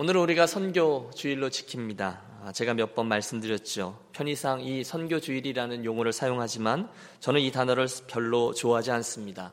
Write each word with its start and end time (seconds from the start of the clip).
오늘은 0.00 0.18
우리가 0.22 0.46
선교 0.46 1.10
주일로 1.14 1.50
지킵니다. 1.50 2.20
아, 2.42 2.52
제가 2.54 2.72
몇 2.72 2.94
번 2.94 3.06
말씀드렸죠. 3.08 3.98
편의상 4.12 4.62
이 4.62 4.82
선교 4.82 5.20
주일이라는 5.20 5.84
용어를 5.84 6.14
사용하지만 6.14 6.88
저는 7.20 7.42
이 7.42 7.50
단어를 7.52 7.86
별로 8.06 8.54
좋아하지 8.54 8.92
않습니다. 8.92 9.52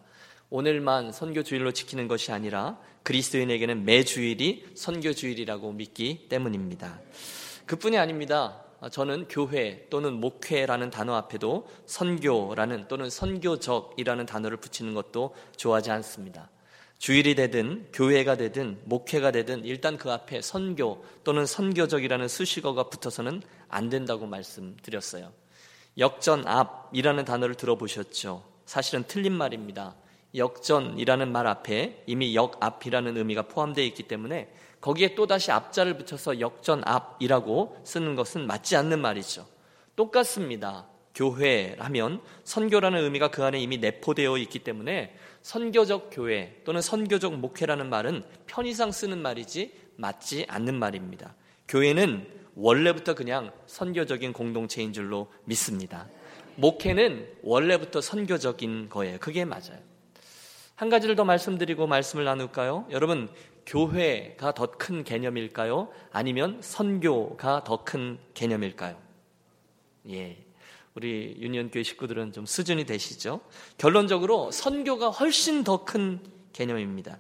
오늘만 0.50 1.12
선교 1.12 1.44
주일로 1.44 1.74
지키는 1.74 2.08
것이 2.08 2.32
아니라 2.32 2.80
그리스도인에게는 3.04 3.84
매 3.84 4.06
주일이 4.06 4.66
선교 4.74 5.12
주일이라고 5.12 5.74
믿기 5.74 6.30
때문입니다. 6.30 7.02
그뿐이 7.66 7.98
아닙니다. 7.98 8.64
아, 8.80 8.88
저는 8.88 9.28
교회 9.28 9.86
또는 9.90 10.14
목회라는 10.14 10.92
단어 10.92 11.16
앞에도 11.16 11.68
선교라는 11.88 12.88
또는 12.88 13.10
선교적이라는 13.10 14.26
단어를 14.26 14.56
붙이는 14.56 14.94
것도 14.94 15.36
좋아하지 15.58 15.92
않습니다. 15.92 16.50
주일이 16.98 17.36
되든 17.36 17.88
교회가 17.94 18.38
되든 18.38 18.80
목회가 18.86 19.32
되든 19.32 19.66
일단 19.66 19.98
그 19.98 20.12
앞에 20.12 20.42
선교 20.42 21.04
또는 21.24 21.46
선교적이라는 21.46 22.28
수식어가 22.28 22.90
붙어서는 22.90 23.42
안 23.70 23.90
된다고 23.90 24.26
말씀드렸어요. 24.26 25.32
역전 25.98 26.48
앞이라는 26.48 27.26
단어를 27.26 27.56
들어보셨죠? 27.56 28.44
사실은 28.66 29.04
틀린 29.08 29.34
말입니다. 29.34 29.96
역전이라는 30.36 31.32
말 31.32 31.48
앞에 31.48 32.04
이미 32.06 32.36
역 32.36 32.58
앞이라는 32.60 33.16
의미가 33.18 33.44
포함되어 33.44 33.84
있기 33.86 34.04
때문에 34.04 34.52
거기에 34.82 35.16
또다시 35.16 35.52
앞자를 35.52 35.98
붙여서 35.98 36.40
역전 36.40 36.82
앞이라고 36.86 37.82
쓰는 37.84 38.16
것은 38.16 38.46
맞지 38.46 38.76
않는 38.76 39.00
말이죠. 39.00 39.48
똑같습니다. 39.96 40.88
교회라면 41.18 42.22
선교라는 42.44 43.04
의미가 43.04 43.30
그 43.32 43.44
안에 43.44 43.60
이미 43.60 43.80
내포되어 43.80 44.38
있기 44.38 44.60
때문에 44.60 45.16
선교적 45.42 46.12
교회 46.14 46.62
또는 46.64 46.80
선교적 46.80 47.36
목회라는 47.38 47.90
말은 47.90 48.24
편의상 48.46 48.92
쓰는 48.92 49.22
말이지 49.24 49.74
맞지 49.96 50.46
않는 50.48 50.76
말입니다. 50.76 51.34
교회는 51.68 52.28
원래부터 52.56 53.16
그냥 53.16 53.52
선교적인 53.66 54.32
공동체인 54.34 54.94
줄로 54.94 55.32
믿습니다. 55.46 56.08
목회는 56.56 57.28
원래부터 57.42 58.00
선교적인 58.02 58.90
거예요. 58.90 59.18
그게 59.20 59.44
맞아요. 59.44 59.80
한 60.76 60.90
가지를 60.90 61.16
더 61.16 61.26
말씀드리고 61.26 61.88
말씀을 61.88 62.26
나눌까요? 62.26 62.86
여러분, 62.92 63.30
교회가 63.66 64.54
더 64.54 64.68
큰 64.68 65.04
개념일까요? 65.04 65.90
아니면 66.12 66.60
선교가 66.62 67.64
더 67.64 67.84
큰 67.84 68.20
개념일까요? 68.36 68.96
예. 70.12 70.47
우리 70.98 71.36
유니온교회 71.38 71.84
식구들은 71.84 72.32
좀 72.32 72.48
수준이 72.48 72.86
되시죠? 72.86 73.42
결론적으로 73.78 74.50
선교가 74.50 75.12
훨씬 75.12 75.64
더 75.64 75.86
큰 75.86 76.20
개념입니다. 76.54 77.20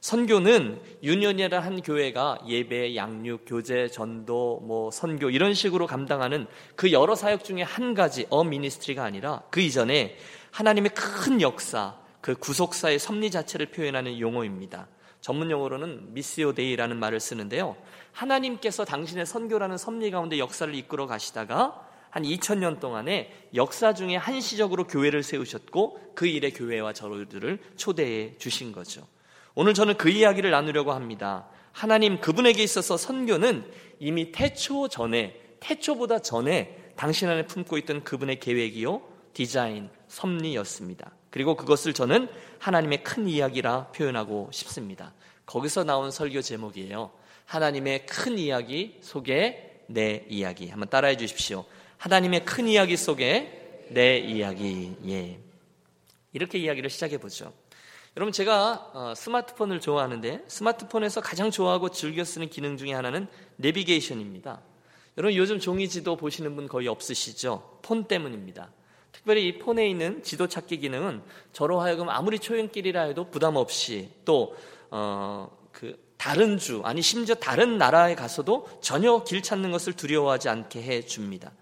선교는 0.00 0.80
유니온이라 1.02 1.58
한 1.58 1.82
교회가 1.82 2.38
예배, 2.46 2.94
양육, 2.94 3.42
교제, 3.44 3.88
전도, 3.88 4.60
뭐 4.64 4.92
선교 4.92 5.28
이런 5.28 5.54
식으로 5.54 5.88
감당하는 5.88 6.46
그 6.76 6.92
여러 6.92 7.16
사역 7.16 7.42
중에 7.42 7.62
한 7.62 7.94
가지 7.94 8.26
어 8.30 8.44
ministry가 8.44 9.02
아니라 9.02 9.42
그 9.50 9.60
이전에 9.60 10.16
하나님의 10.52 10.92
큰 10.94 11.40
역사, 11.40 11.96
그 12.20 12.36
구속사의 12.36 13.00
섭리 13.00 13.32
자체를 13.32 13.72
표현하는 13.72 14.20
용어입니다. 14.20 14.86
전문 15.20 15.50
용어로는 15.50 16.14
Missio 16.14 16.52
Dei라는 16.52 16.96
말을 16.96 17.18
쓰는데요. 17.18 17.76
하나님께서 18.12 18.84
당신의 18.84 19.26
선교라는 19.26 19.78
섭리 19.78 20.12
가운데 20.12 20.38
역사를 20.38 20.72
이끌어 20.72 21.08
가시다가 21.08 21.86
한 22.10 22.22
2000년 22.22 22.80
동안에 22.80 23.32
역사 23.54 23.94
중에 23.94 24.16
한시적으로 24.16 24.86
교회를 24.86 25.22
세우셨고 25.22 26.12
그 26.14 26.26
일에 26.26 26.50
교회와 26.50 26.92
저들을 26.92 27.58
초대해 27.76 28.36
주신 28.38 28.72
거죠. 28.72 29.06
오늘 29.54 29.74
저는 29.74 29.96
그 29.96 30.08
이야기를 30.08 30.50
나누려고 30.50 30.92
합니다. 30.92 31.48
하나님 31.72 32.20
그분에게 32.20 32.62
있어서 32.62 32.96
선교는 32.96 33.70
이미 33.98 34.32
태초 34.32 34.88
전에 34.88 35.40
태초보다 35.60 36.20
전에 36.20 36.92
당신 36.96 37.28
안에 37.28 37.46
품고 37.46 37.78
있던 37.78 38.04
그분의 38.04 38.40
계획이요 38.40 39.02
디자인 39.34 39.90
섭리였습니다. 40.08 41.10
그리고 41.30 41.54
그것을 41.54 41.92
저는 41.92 42.28
하나님의 42.58 43.02
큰 43.02 43.28
이야기라 43.28 43.88
표현하고 43.88 44.48
싶습니다. 44.52 45.12
거기서 45.44 45.84
나온 45.84 46.10
설교 46.10 46.40
제목이에요. 46.40 47.10
하나님의 47.44 48.06
큰 48.06 48.38
이야기 48.38 48.96
속에 49.02 49.84
내 49.88 50.24
이야기. 50.28 50.68
한번 50.68 50.88
따라해 50.88 51.16
주십시오. 51.16 51.64
하나님의 51.98 52.44
큰 52.44 52.68
이야기 52.68 52.96
속에 52.96 53.86
내 53.90 54.18
이야기. 54.18 54.96
예. 55.08 55.38
이렇게 56.32 56.58
이야기를 56.58 56.90
시작해 56.90 57.18
보죠. 57.18 57.52
여러분 58.16 58.32
제가 58.32 58.90
어, 58.94 59.14
스마트폰을 59.14 59.80
좋아하는데 59.80 60.44
스마트폰에서 60.48 61.20
가장 61.20 61.50
좋아하고 61.50 61.90
즐겨 61.90 62.24
쓰는 62.24 62.48
기능 62.48 62.76
중에 62.76 62.92
하나는 62.92 63.26
내비게이션입니다. 63.56 64.60
여러분 65.18 65.36
요즘 65.36 65.58
종이 65.58 65.88
지도 65.88 66.16
보시는 66.16 66.56
분 66.56 66.66
거의 66.68 66.88
없으시죠? 66.88 67.80
폰 67.82 68.04
때문입니다. 68.04 68.70
특별히 69.12 69.48
이 69.48 69.58
폰에 69.58 69.88
있는 69.88 70.22
지도 70.22 70.46
찾기 70.46 70.78
기능은 70.78 71.22
저로 71.52 71.80
하여금 71.80 72.08
아무리 72.08 72.38
초행길이라 72.38 73.02
해도 73.02 73.30
부담 73.30 73.56
없이 73.56 74.10
또 74.24 74.56
어, 74.90 75.50
그 75.72 75.98
다른 76.16 76.58
주 76.58 76.82
아니 76.84 77.02
심지어 77.02 77.34
다른 77.34 77.78
나라에 77.78 78.14
가서도 78.14 78.66
전혀 78.80 79.24
길 79.24 79.42
찾는 79.42 79.70
것을 79.70 79.92
두려워하지 79.92 80.48
않게 80.48 80.82
해 80.82 81.02
줍니다. 81.02 81.52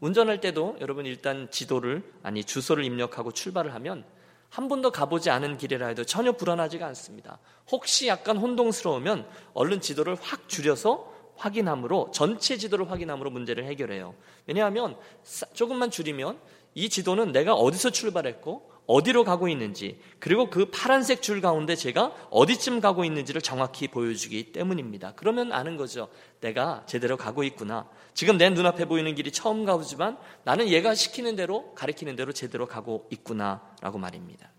운전할 0.00 0.40
때도 0.40 0.76
여러분 0.80 1.06
일단 1.06 1.50
지도를 1.50 2.02
아니 2.22 2.44
주소를 2.44 2.84
입력하고 2.84 3.32
출발을 3.32 3.74
하면 3.74 4.04
한 4.48 4.68
번도 4.68 4.92
가보지 4.92 5.30
않은 5.30 5.58
길이라 5.58 5.88
해도 5.88 6.04
전혀 6.04 6.32
불안하지가 6.32 6.86
않습니다. 6.86 7.38
혹시 7.70 8.06
약간 8.06 8.36
혼동스러우면 8.36 9.28
얼른 9.54 9.80
지도를 9.80 10.16
확 10.20 10.48
줄여서 10.48 11.12
확인함으로 11.36 12.10
전체 12.12 12.56
지도를 12.56 12.90
확인함으로 12.90 13.30
문제를 13.30 13.64
해결해요. 13.64 14.14
왜냐하면 14.46 14.96
조금만 15.52 15.90
줄이면 15.90 16.38
이 16.74 16.88
지도는 16.88 17.32
내가 17.32 17.54
어디서 17.54 17.90
출발했고 17.90 18.77
어디로 18.88 19.22
가고 19.22 19.48
있는지 19.48 20.00
그리고 20.18 20.48
그 20.48 20.70
파란색 20.70 21.20
줄 21.20 21.42
가운데 21.42 21.76
제가 21.76 22.14
어디쯤 22.30 22.80
가고 22.80 23.04
있는지를 23.04 23.42
정확히 23.42 23.86
보여주기 23.86 24.50
때문입니다. 24.52 25.12
그러면 25.14 25.52
아는 25.52 25.76
거죠. 25.76 26.08
내가 26.40 26.84
제대로 26.86 27.18
가고 27.18 27.44
있구나. 27.44 27.86
지금 28.14 28.38
내 28.38 28.48
눈앞에 28.48 28.86
보이는 28.86 29.14
길이 29.14 29.30
처음 29.30 29.66
가보지만 29.66 30.16
나는 30.42 30.68
얘가 30.68 30.94
시키는 30.94 31.36
대로 31.36 31.74
가리키는 31.74 32.16
대로 32.16 32.32
제대로 32.32 32.66
가고 32.66 33.06
있구나라고 33.10 33.98
말입니다. 33.98 34.50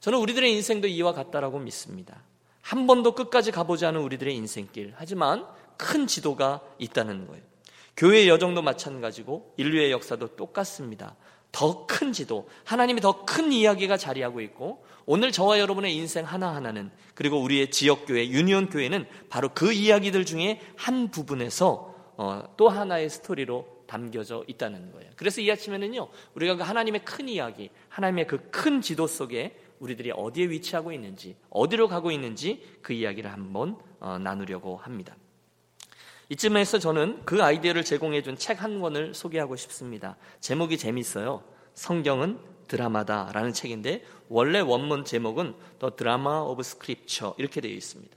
저는 0.00 0.18
우리들의 0.18 0.52
인생도 0.52 0.86
이와 0.88 1.14
같다라고 1.14 1.58
믿습니다. 1.58 2.22
한 2.60 2.86
번도 2.86 3.14
끝까지 3.14 3.52
가보지 3.52 3.86
않은 3.86 4.02
우리들의 4.02 4.36
인생길. 4.36 4.92
하지만 4.96 5.46
큰 5.78 6.06
지도가 6.06 6.60
있다는 6.78 7.26
거예요. 7.26 7.42
교회의 7.96 8.28
여정도 8.28 8.60
마찬가지고 8.60 9.54
인류의 9.56 9.90
역사도 9.92 10.36
똑같습니다. 10.36 11.16
더 11.56 11.86
큰 11.86 12.12
지도, 12.12 12.48
하나님이 12.64 13.00
더 13.00 13.24
큰 13.24 13.50
이야기가 13.50 13.96
자리하고 13.96 14.40
있고 14.42 14.84
오늘 15.06 15.32
저와 15.32 15.58
여러분의 15.58 15.94
인생 15.96 16.24
하나하나는 16.26 16.90
그리고 17.14 17.40
우리의 17.40 17.70
지역교회, 17.70 18.28
유니온 18.28 18.68
교회는 18.68 19.06
바로 19.30 19.48
그 19.54 19.72
이야기들 19.72 20.26
중에 20.26 20.60
한 20.76 21.10
부분에서 21.10 21.94
어, 22.18 22.42
또 22.56 22.68
하나의 22.68 23.08
스토리로 23.08 23.66
담겨져 23.86 24.44
있다는 24.48 24.92
거예요. 24.92 25.10
그래서 25.16 25.40
이 25.40 25.50
아침에는요, 25.50 26.08
우리가 26.34 26.56
그 26.56 26.62
하나님의 26.62 27.04
큰 27.04 27.28
이야기, 27.28 27.70
하나님의 27.88 28.26
그 28.26 28.50
큰 28.50 28.82
지도 28.82 29.06
속에 29.06 29.56
우리들이 29.78 30.10
어디에 30.14 30.48
위치하고 30.48 30.92
있는지, 30.92 31.36
어디로 31.50 31.88
가고 31.88 32.10
있는지 32.10 32.62
그 32.82 32.92
이야기를 32.92 33.32
한번 33.32 33.78
어, 34.00 34.18
나누려고 34.18 34.76
합니다. 34.76 35.14
이쯤에서 36.28 36.78
저는 36.78 37.22
그 37.24 37.42
아이디어를 37.42 37.84
제공해 37.84 38.22
준 38.22 38.36
책 38.36 38.62
한 38.62 38.80
권을 38.80 39.14
소개하고 39.14 39.56
싶습니다. 39.56 40.16
제목이 40.40 40.76
재밌어요. 40.78 41.42
성경은 41.74 42.38
드라마다라는 42.68 43.52
책인데 43.52 44.04
원래 44.28 44.58
원문 44.60 45.04
제목은 45.04 45.54
The 45.78 45.92
Drama 45.96 46.38
of 46.48 46.60
Scripture 46.60 47.34
이렇게 47.38 47.60
되어 47.60 47.70
있습니다. 47.70 48.16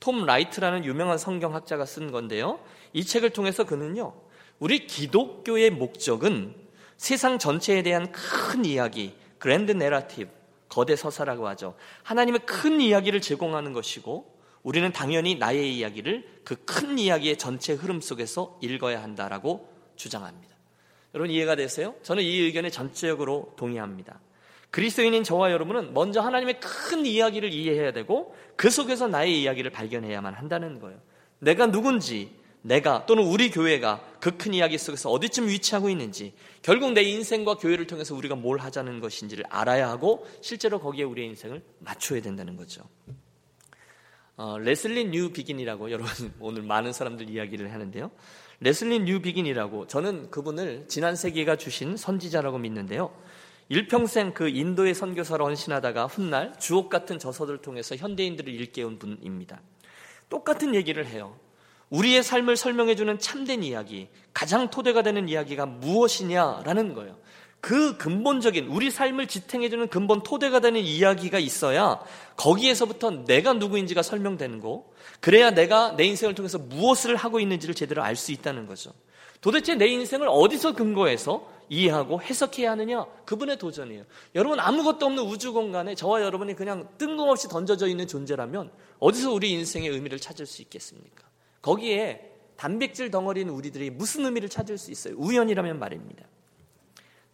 톰 0.00 0.26
라이트라는 0.26 0.84
유명한 0.84 1.16
성경학자가 1.16 1.86
쓴 1.86 2.12
건데요. 2.12 2.60
이 2.92 3.04
책을 3.04 3.30
통해서 3.30 3.64
그는요. 3.64 4.12
우리 4.58 4.86
기독교의 4.86 5.70
목적은 5.70 6.54
세상 6.98 7.38
전체에 7.38 7.82
대한 7.82 8.12
큰 8.12 8.66
이야기, 8.66 9.14
그랜드 9.38 9.72
내러티브, 9.72 10.30
거대 10.68 10.96
서사라고 10.96 11.48
하죠. 11.48 11.74
하나님의 12.02 12.40
큰 12.44 12.80
이야기를 12.82 13.22
제공하는 13.22 13.72
것이고 13.72 14.35
우리는 14.66 14.90
당연히 14.92 15.36
나의 15.36 15.76
이야기를 15.76 16.40
그 16.44 16.56
큰 16.66 16.98
이야기의 16.98 17.38
전체 17.38 17.72
흐름 17.72 18.00
속에서 18.00 18.58
읽어야 18.60 19.00
한다라고 19.00 19.72
주장합니다. 19.94 20.54
여러분 21.14 21.30
이해가 21.30 21.54
되세요? 21.54 21.94
저는 22.02 22.24
이 22.24 22.40
의견에 22.40 22.68
전적으로 22.70 23.54
동의합니다. 23.56 24.18
그리스도인인 24.70 25.22
저와 25.22 25.52
여러분은 25.52 25.94
먼저 25.94 26.20
하나님의 26.20 26.58
큰 26.58 27.06
이야기를 27.06 27.52
이해해야 27.52 27.92
되고 27.92 28.34
그 28.56 28.68
속에서 28.68 29.06
나의 29.06 29.40
이야기를 29.40 29.70
발견해야만 29.70 30.34
한다는 30.34 30.80
거예요. 30.80 31.00
내가 31.38 31.70
누군지, 31.70 32.32
내가 32.62 33.06
또는 33.06 33.22
우리 33.24 33.50
교회가 33.52 34.04
그 34.20 34.36
큰 34.36 34.52
이야기 34.52 34.76
속에서 34.78 35.10
어디쯤 35.10 35.46
위치하고 35.46 35.88
있는지, 35.88 36.34
결국 36.62 36.92
내 36.92 37.02
인생과 37.02 37.54
교회를 37.54 37.86
통해서 37.86 38.16
우리가 38.16 38.34
뭘 38.34 38.58
하자는 38.58 38.98
것인지를 38.98 39.44
알아야 39.48 39.88
하고 39.88 40.26
실제로 40.40 40.80
거기에 40.80 41.04
우리의 41.04 41.28
인생을 41.28 41.62
맞춰야 41.78 42.20
된다는 42.20 42.56
거죠. 42.56 42.82
어, 44.36 44.58
레슬리 44.58 45.06
뉴비긴이라고 45.06 45.90
여러분 45.92 46.32
오늘 46.40 46.62
많은 46.62 46.92
사람들 46.92 47.30
이야기를 47.30 47.72
하는데요. 47.72 48.10
레슬리 48.60 49.00
뉴비긴이라고 49.00 49.86
저는 49.86 50.30
그분을 50.30 50.86
지난 50.88 51.16
세기가 51.16 51.56
주신 51.56 51.96
선지자라고 51.96 52.58
믿는데요. 52.58 53.14
일평생 53.68 54.32
그 54.32 54.48
인도의 54.48 54.94
선교사로 54.94 55.44
헌신하다가 55.46 56.06
훗날 56.06 56.56
주옥 56.58 56.88
같은 56.88 57.18
저서들을 57.18 57.62
통해서 57.62 57.96
현대인들을 57.96 58.52
일깨운 58.52 58.98
분입니다. 58.98 59.60
똑같은 60.28 60.74
얘기를 60.74 61.04
해요. 61.06 61.36
우리의 61.90 62.22
삶을 62.22 62.56
설명해주는 62.56 63.18
참된 63.18 63.62
이야기, 63.62 64.08
가장 64.32 64.70
토대가 64.70 65.02
되는 65.02 65.28
이야기가 65.28 65.66
무엇이냐라는 65.66 66.94
거예요. 66.94 67.16
그 67.66 67.96
근본적인 67.96 68.68
우리 68.68 68.92
삶을 68.92 69.26
지탱해주는 69.26 69.88
근본 69.88 70.22
토대가 70.22 70.60
되는 70.60 70.80
이야기가 70.80 71.40
있어야 71.40 71.98
거기에서부터 72.36 73.24
내가 73.24 73.54
누구인지가 73.54 74.02
설명되는 74.02 74.60
거, 74.60 74.88
그래야 75.18 75.50
내가 75.50 75.96
내 75.96 76.04
인생을 76.04 76.36
통해서 76.36 76.58
무엇을 76.58 77.16
하고 77.16 77.40
있는지를 77.40 77.74
제대로 77.74 78.04
알 78.04 78.14
수 78.14 78.30
있다는 78.30 78.68
거죠. 78.68 78.92
도대체 79.40 79.74
내 79.74 79.88
인생을 79.88 80.28
어디서 80.30 80.74
근거해서 80.74 81.50
이해하고 81.68 82.22
해석해야 82.22 82.70
하느냐? 82.70 83.04
그분의 83.24 83.58
도전이에요. 83.58 84.04
여러분 84.36 84.60
아무것도 84.60 85.04
없는 85.04 85.24
우주 85.24 85.52
공간에 85.52 85.96
저와 85.96 86.22
여러분이 86.22 86.54
그냥 86.54 86.86
뜬금없이 86.98 87.48
던져져 87.48 87.88
있는 87.88 88.06
존재라면 88.06 88.70
어디서 89.00 89.32
우리 89.32 89.50
인생의 89.50 89.88
의미를 89.88 90.20
찾을 90.20 90.46
수 90.46 90.62
있겠습니까? 90.62 91.24
거기에 91.62 92.30
단백질 92.56 93.10
덩어리인 93.10 93.48
우리들이 93.48 93.90
무슨 93.90 94.24
의미를 94.24 94.48
찾을 94.48 94.78
수 94.78 94.92
있어요? 94.92 95.16
우연이라면 95.16 95.80
말입니다. 95.80 96.26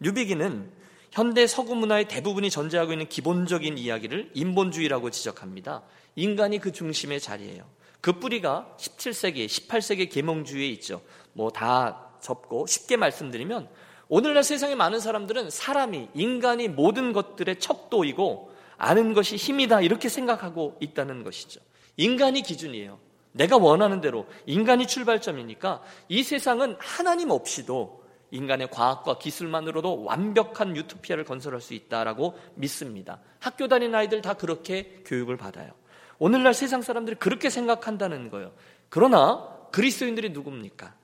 뉴비기는 0.03 0.71
현대 1.11 1.47
서구 1.47 1.75
문화의 1.75 2.07
대부분이 2.07 2.49
전제하고 2.49 2.91
있는 2.91 3.07
기본적인 3.07 3.77
이야기를 3.77 4.31
인본주의라고 4.33 5.09
지적합니다. 5.09 5.83
인간이 6.15 6.59
그 6.59 6.71
중심의 6.71 7.19
자리예요. 7.21 7.65
그 8.01 8.19
뿌리가 8.19 8.75
17세기, 8.79 9.45
18세기 9.45 10.11
계몽주의에 10.11 10.67
있죠. 10.69 11.01
뭐 11.33 11.49
다 11.49 12.13
접고 12.23 12.65
쉽게 12.65 12.97
말씀드리면 12.97 13.69
오늘날 14.09 14.43
세상에 14.43 14.75
많은 14.75 14.99
사람들은 14.99 15.49
사람이 15.49 16.09
인간이 16.13 16.67
모든 16.67 17.13
것들의 17.13 17.59
척도이고 17.59 18.51
아는 18.77 19.13
것이 19.13 19.35
힘이다 19.35 19.81
이렇게 19.81 20.09
생각하고 20.09 20.77
있다는 20.79 21.23
것이죠. 21.23 21.61
인간이 21.97 22.41
기준이에요. 22.41 22.99
내가 23.31 23.57
원하는 23.57 24.01
대로 24.01 24.27
인간이 24.45 24.87
출발점이니까 24.87 25.81
이 26.09 26.23
세상은 26.23 26.75
하나님 26.79 27.29
없이도 27.29 28.02
인간의 28.33 28.71
과학과 28.71 29.19
기술만으로도 29.19 30.03
완벽한 30.03 30.75
유토피아를 30.75 31.23
건설할 31.23 31.61
수 31.61 31.75
있다라고 31.75 32.37
믿습니다. 32.55 33.19
학교 33.39 33.67
다니는 33.67 33.93
아이들 33.93 34.23
다 34.23 34.33
그렇게 34.33 35.03
교육을 35.05 35.37
받아요. 35.37 35.71
오늘날 36.17 36.55
세상 36.55 36.81
사람들이 36.81 37.17
그렇게 37.17 37.51
생각한다는 37.51 38.31
거예요. 38.31 38.51
그러나 38.89 39.47
그리스도인들이 39.71 40.29
누굽니까? 40.29 40.95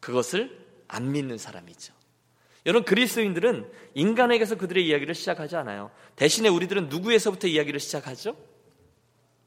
그것을 0.00 0.66
안 0.88 1.12
믿는 1.12 1.36
사람이죠. 1.36 1.92
여러분 2.64 2.86
그리스도인들은 2.86 3.70
인간에게서 3.92 4.56
그들의 4.56 4.86
이야기를 4.86 5.14
시작하지 5.14 5.56
않아요. 5.56 5.90
대신에 6.16 6.48
우리들은 6.48 6.88
누구에서부터 6.88 7.48
이야기를 7.48 7.80
시작하죠? 7.80 8.34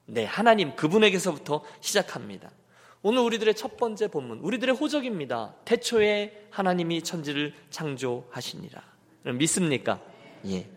네, 0.05 0.25
하나님 0.25 0.75
그분에게서부터 0.75 1.63
시작합니다. 1.79 2.51
오늘 3.03 3.21
우리들의 3.21 3.55
첫 3.55 3.77
번째 3.77 4.07
본문, 4.07 4.39
우리들의 4.39 4.75
호적입니다. 4.75 5.55
태초에 5.65 6.47
하나님이 6.51 7.01
천지를 7.01 7.53
창조하시니라. 7.71 8.81
믿습니까? 9.37 9.99
예. 10.47 10.69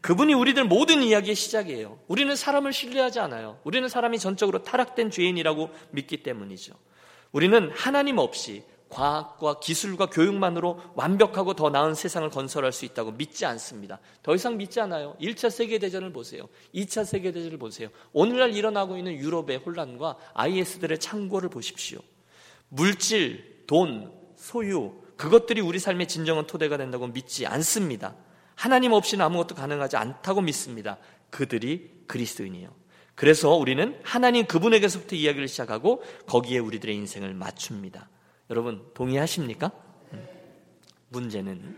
그분이 0.00 0.34
우리들 0.34 0.64
모든 0.64 1.02
이야기의 1.02 1.34
시작이에요. 1.34 1.98
우리는 2.06 2.34
사람을 2.34 2.72
신뢰하지 2.72 3.20
않아요. 3.20 3.58
우리는 3.64 3.88
사람이 3.88 4.18
전적으로 4.18 4.62
타락된 4.62 5.10
죄인이라고 5.10 5.70
믿기 5.90 6.22
때문이죠. 6.22 6.74
우리는 7.32 7.70
하나님 7.74 8.18
없이 8.18 8.62
과학과 8.88 9.58
기술과 9.58 10.06
교육만으로 10.06 10.80
완벽하고 10.94 11.54
더 11.54 11.70
나은 11.70 11.94
세상을 11.94 12.28
건설할 12.30 12.72
수 12.72 12.84
있다고 12.84 13.12
믿지 13.12 13.44
않습니다. 13.44 13.98
더 14.22 14.34
이상 14.34 14.56
믿지 14.56 14.80
않아요. 14.80 15.16
1차 15.20 15.50
세계대전을 15.50 16.12
보세요. 16.12 16.48
2차 16.74 17.04
세계대전을 17.04 17.58
보세요. 17.58 17.88
오늘날 18.12 18.54
일어나고 18.54 18.96
있는 18.96 19.14
유럽의 19.14 19.58
혼란과 19.58 20.16
IS들의 20.34 20.98
창고를 20.98 21.48
보십시오. 21.48 21.98
물질, 22.68 23.64
돈, 23.66 24.12
소유, 24.36 24.94
그것들이 25.16 25.60
우리 25.60 25.78
삶의 25.78 26.08
진정한 26.08 26.46
토대가 26.46 26.76
된다고 26.76 27.06
믿지 27.06 27.46
않습니다. 27.46 28.14
하나님 28.54 28.92
없이는 28.92 29.24
아무것도 29.24 29.54
가능하지 29.54 29.96
않다고 29.96 30.40
믿습니다. 30.42 30.98
그들이 31.30 31.90
그리스도인이에요. 32.06 32.70
그래서 33.14 33.54
우리는 33.54 33.98
하나님 34.02 34.46
그분에게서부터 34.46 35.16
이야기를 35.16 35.48
시작하고 35.48 36.02
거기에 36.26 36.58
우리들의 36.58 36.94
인생을 36.94 37.34
맞춥니다. 37.34 38.08
여러분 38.50 38.82
동의하십니까? 38.94 39.70
문제는 41.08 41.76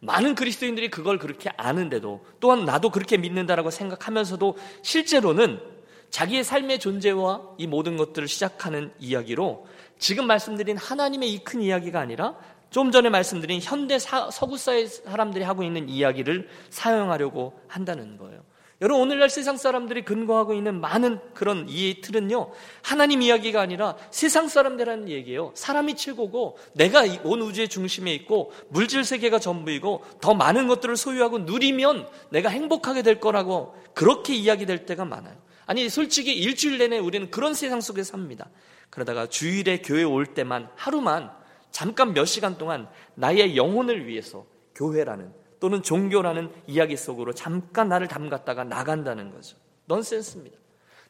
많은 0.00 0.34
그리스도인들이 0.34 0.90
그걸 0.90 1.18
그렇게 1.18 1.50
아는데도 1.56 2.24
또한 2.40 2.64
나도 2.64 2.90
그렇게 2.90 3.16
믿는다라고 3.18 3.70
생각하면서도 3.70 4.56
실제로는 4.82 5.60
자기의 6.08 6.42
삶의 6.42 6.80
존재와 6.80 7.54
이 7.58 7.66
모든 7.66 7.96
것들을 7.96 8.26
시작하는 8.26 8.92
이야기로 8.98 9.66
지금 9.98 10.26
말씀드린 10.26 10.76
하나님의 10.76 11.32
이 11.32 11.44
큰 11.44 11.62
이야기가 11.62 12.00
아니라 12.00 12.36
좀 12.70 12.90
전에 12.90 13.10
말씀드린 13.10 13.60
현대 13.62 13.98
서구 13.98 14.56
사의 14.56 14.86
사람들이 14.86 15.44
하고 15.44 15.62
있는 15.62 15.88
이야기를 15.88 16.48
사용하려고 16.70 17.60
한다는 17.68 18.16
거예요. 18.16 18.42
여러분 18.82 19.02
오늘날 19.02 19.28
세상 19.28 19.58
사람들이 19.58 20.06
근거하고 20.06 20.54
있는 20.54 20.80
많은 20.80 21.18
그런 21.34 21.68
이해 21.68 22.00
틀은요 22.00 22.50
하나님 22.82 23.20
이야기가 23.20 23.60
아니라 23.60 23.96
세상 24.10 24.48
사람들이라는 24.48 25.10
얘기예요. 25.10 25.52
사람이 25.54 25.96
최고고 25.96 26.56
내가 26.72 27.04
온 27.24 27.42
우주의 27.42 27.68
중심에 27.68 28.14
있고 28.14 28.52
물질 28.70 29.04
세계가 29.04 29.38
전부이고 29.38 30.04
더 30.22 30.32
많은 30.32 30.66
것들을 30.66 30.96
소유하고 30.96 31.40
누리면 31.40 32.08
내가 32.30 32.48
행복하게 32.48 33.02
될 33.02 33.20
거라고 33.20 33.74
그렇게 33.94 34.34
이야기될 34.34 34.86
때가 34.86 35.04
많아요. 35.04 35.36
아니 35.66 35.88
솔직히 35.90 36.32
일주일 36.32 36.78
내내 36.78 36.98
우리는 36.98 37.30
그런 37.30 37.52
세상 37.52 37.82
속에 37.82 38.02
삽니다. 38.02 38.48
그러다가 38.88 39.26
주일에 39.26 39.82
교회 39.82 40.04
올 40.04 40.24
때만 40.24 40.70
하루만 40.74 41.30
잠깐 41.70 42.14
몇 42.14 42.24
시간 42.24 42.56
동안 42.56 42.88
나의 43.14 43.56
영혼을 43.56 44.06
위해서 44.06 44.46
교회라는 44.74 45.39
또는 45.60 45.82
종교라는 45.82 46.50
이야기 46.66 46.96
속으로 46.96 47.32
잠깐 47.34 47.88
나를 47.88 48.08
담갔다가 48.08 48.64
나간다는 48.64 49.30
거죠. 49.30 49.56
넌센스입니다. 49.86 50.56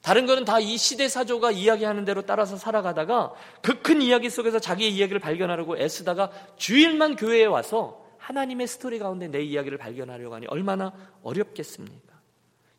다른 0.03 0.27
거는 0.27 0.45
다 0.45 0.59
이 0.61 0.77
시대 0.79 1.09
사조가 1.09 1.51
이야기하는 1.53 2.05
대로 2.05 2.23
따라서 2.23 2.57
살아가다가 2.57 3.33
그 3.63 3.83
큰 3.83 4.03
이야기 4.03 4.29
속에서 4.31 4.59
자기의 4.59 4.93
이야기를 4.95 5.21
발견하려고 5.21 5.79
애쓰다가 5.79 6.31
주일만 6.57 7.17
교회에 7.17 7.45
와서 7.45 8.05
하나님의 8.19 8.67
스토리 8.67 8.99
가운데 8.99 9.29
내 9.29 9.41
이야기를 9.43 9.79
발견하려고 9.79 10.35
하니 10.35 10.47
얼마나 10.49 10.93
어렵겠습니까? 11.23 12.15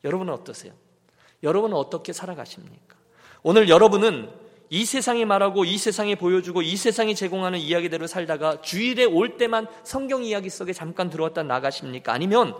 여러분은 0.03 0.33
어떠세요? 0.33 0.73
여러분은 1.43 1.75
어떻게 1.75 2.11
살아가십니까? 2.13 2.95
오늘 3.43 3.69
여러분은 3.69 4.29
이 4.73 4.85
세상이 4.85 5.25
말하고 5.25 5.65
이 5.65 5.77
세상이 5.77 6.15
보여주고 6.15 6.61
이 6.61 6.77
세상이 6.77 7.13
제공하는 7.13 7.59
이야기대로 7.59 8.07
살다가 8.07 8.61
주일에 8.61 9.03
올 9.03 9.37
때만 9.37 9.67
성경 9.83 10.23
이야기 10.23 10.49
속에 10.49 10.71
잠깐 10.71 11.09
들어왔다 11.09 11.43
나가십니까? 11.43 12.13
아니면 12.13 12.55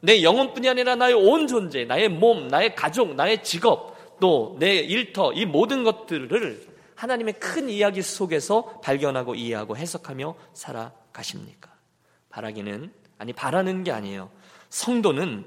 내 0.00 0.22
영혼뿐이 0.22 0.68
아니라 0.68 0.94
나의 0.94 1.14
온 1.14 1.48
존재, 1.48 1.84
나의 1.84 2.08
몸, 2.08 2.46
나의 2.46 2.76
가족, 2.76 3.16
나의 3.16 3.42
직업, 3.42 3.96
또 4.20 4.56
내 4.58 4.76
일터, 4.76 5.32
이 5.32 5.44
모든 5.44 5.82
것들을 5.82 6.66
하나님의 6.94 7.34
큰 7.34 7.68
이야기 7.68 8.00
속에서 8.00 8.80
발견하고 8.80 9.34
이해하고 9.34 9.76
해석하며 9.76 10.36
살아가십니까? 10.54 11.74
바라기는, 12.30 12.92
아니, 13.18 13.32
바라는 13.32 13.84
게 13.84 13.90
아니에요. 13.90 14.30
성도는 14.70 15.44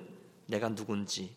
내가 0.47 0.69
누군지, 0.75 1.33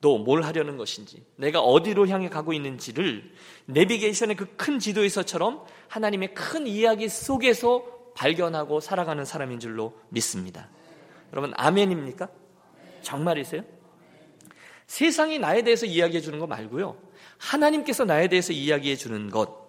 또 0.00 0.18
뭘 0.18 0.42
하려는 0.42 0.76
것인지, 0.76 1.22
내가 1.36 1.60
어디로 1.60 2.08
향해 2.08 2.28
가고 2.28 2.52
있는지를 2.52 3.32
내비게이션의 3.66 4.36
그 4.36 4.46
큰 4.56 4.78
지도에서처럼 4.78 5.64
하나님의 5.88 6.34
큰 6.34 6.66
이야기 6.66 7.08
속에서 7.08 7.84
발견하고 8.14 8.80
살아가는 8.80 9.24
사람인 9.24 9.60
줄로 9.60 9.94
믿습니다. 10.08 10.68
여러분, 11.32 11.52
아멘입니까? 11.56 12.28
정말이세요? 13.02 13.62
세상이 14.86 15.38
나에 15.38 15.62
대해서 15.62 15.86
이야기해 15.86 16.20
주는 16.20 16.38
거 16.38 16.46
말고요. 16.46 16.96
하나님께서 17.38 18.04
나에 18.04 18.28
대해서 18.28 18.52
이야기해 18.52 18.96
주는 18.96 19.30
것. 19.30 19.60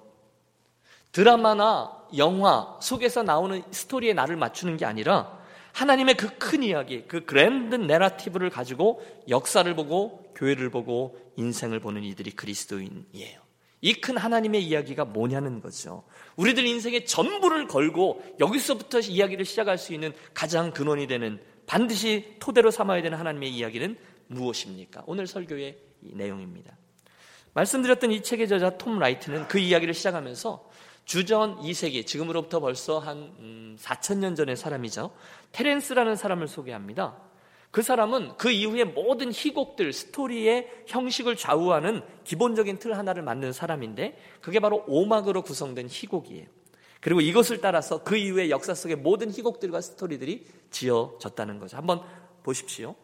드라마나 1.11 1.91
영화 2.17 2.77
속에서 2.81 3.21
나오는 3.21 3.61
스토리에 3.71 4.13
나를 4.13 4.35
맞추는 4.38 4.77
게 4.77 4.85
아니라 4.85 5.39
하나님의 5.73 6.15
그 6.15 6.29
큰 6.38 6.63
이야기, 6.63 7.03
그 7.07 7.23
그랜드 7.25 7.75
내러티브를 7.75 8.50
가지고 8.50 9.01
역사를 9.29 9.73
보고 9.75 10.20
교회를 10.41 10.71
보고 10.71 11.17
인생을 11.38 11.79
보는 11.79 12.03
이들이 12.03 12.31
그리스도인이에요. 12.31 13.41
이 13.83 13.93
큰 13.93 14.17
하나님의 14.17 14.63
이야기가 14.63 15.05
뭐냐는 15.05 15.62
거죠. 15.62 16.03
우리들 16.36 16.65
인생의 16.65 17.05
전부를 17.05 17.67
걸고 17.67 18.24
여기서부터 18.39 19.00
이야기를 19.00 19.45
시작할 19.45 19.77
수 19.77 19.93
있는 19.93 20.13
가장 20.33 20.71
근원이 20.71 21.07
되는 21.07 21.39
반드시 21.65 22.36
토대로 22.39 22.71
삼아야 22.71 23.01
되는 23.01 23.17
하나님의 23.17 23.50
이야기는 23.51 23.98
무엇입니까? 24.27 25.03
오늘 25.05 25.27
설교의 25.27 25.77
내용입니다. 26.00 26.77
말씀드렸던 27.53 28.12
이 28.12 28.24
책의 28.24 28.48
저자 28.48 28.77
톰 28.77 28.98
라이트는 28.98 29.48
그 29.48 29.60
이야기를 29.60 29.93
시작하면서 29.93 30.69
주전 31.05 31.60
2세기, 31.60 32.05
지금으로부터 32.05 32.60
벌써 32.60 33.00
한 33.00 33.75
4천년 33.79 34.31
음, 34.31 34.36
전의 34.36 34.55
사람이죠. 34.55 35.12
테렌스라는 35.51 36.15
사람을 36.15 36.48
소개합니다. 36.48 37.30
그 37.71 37.81
사람은 37.81 38.35
그 38.37 38.51
이후에 38.51 38.83
모든 38.83 39.31
희곡들, 39.31 39.93
스토리의 39.93 40.83
형식을 40.87 41.37
좌우하는 41.37 42.01
기본적인 42.25 42.79
틀 42.79 42.97
하나를 42.97 43.23
만든 43.23 43.53
사람인데 43.53 44.17
그게 44.41 44.59
바로 44.59 44.83
오막으로 44.87 45.41
구성된 45.41 45.87
희곡이에요. 45.89 46.47
그리고 46.99 47.21
이것을 47.21 47.61
따라서 47.61 48.03
그 48.03 48.17
이후에 48.17 48.49
역사 48.49 48.75
속의 48.75 48.97
모든 48.97 49.31
희곡들과 49.31 49.81
스토리들이 49.81 50.45
지어졌다는 50.69 51.59
거죠. 51.59 51.77
한번 51.77 52.01
보십시오. 52.43 52.95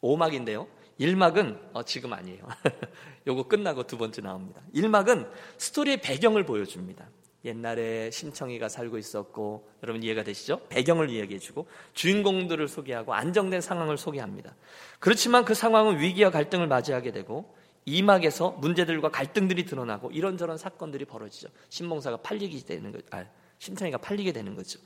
오막인데요. 0.00 0.66
1막은 1.00 1.58
어, 1.72 1.84
지금 1.84 2.12
아니에요. 2.12 2.46
요거 3.26 3.44
끝나고 3.44 3.86
두 3.86 3.96
번째 3.96 4.20
나옵니다. 4.22 4.60
1막은 4.74 5.30
스토리의 5.56 6.00
배경을 6.00 6.44
보여줍니다. 6.44 7.08
옛날에 7.44 8.10
심청이가 8.10 8.68
살고 8.68 8.98
있었고 8.98 9.68
여러분 9.82 10.02
이해가 10.02 10.22
되시죠? 10.22 10.60
배경을 10.68 11.10
이야기해주고 11.10 11.66
주인공들을 11.92 12.68
소개하고 12.68 13.14
안정된 13.14 13.60
상황을 13.60 13.98
소개합니다. 13.98 14.54
그렇지만 15.00 15.44
그 15.44 15.54
상황은 15.54 15.98
위기와 15.98 16.30
갈등을 16.30 16.68
맞이하게 16.68 17.10
되고 17.10 17.54
이막에서 17.84 18.52
문제들과 18.52 19.10
갈등들이 19.10 19.64
드러나고 19.64 20.12
이런저런 20.12 20.56
사건들이 20.56 21.04
벌어지죠. 21.04 21.48
심봉사가 21.68 22.18
팔리게 22.18 22.64
되는 22.64 22.92
거, 22.92 22.98
아, 23.10 23.24
심청이가 23.58 23.98
팔리게 23.98 24.32
되는 24.32 24.54
거죠. 24.54 24.78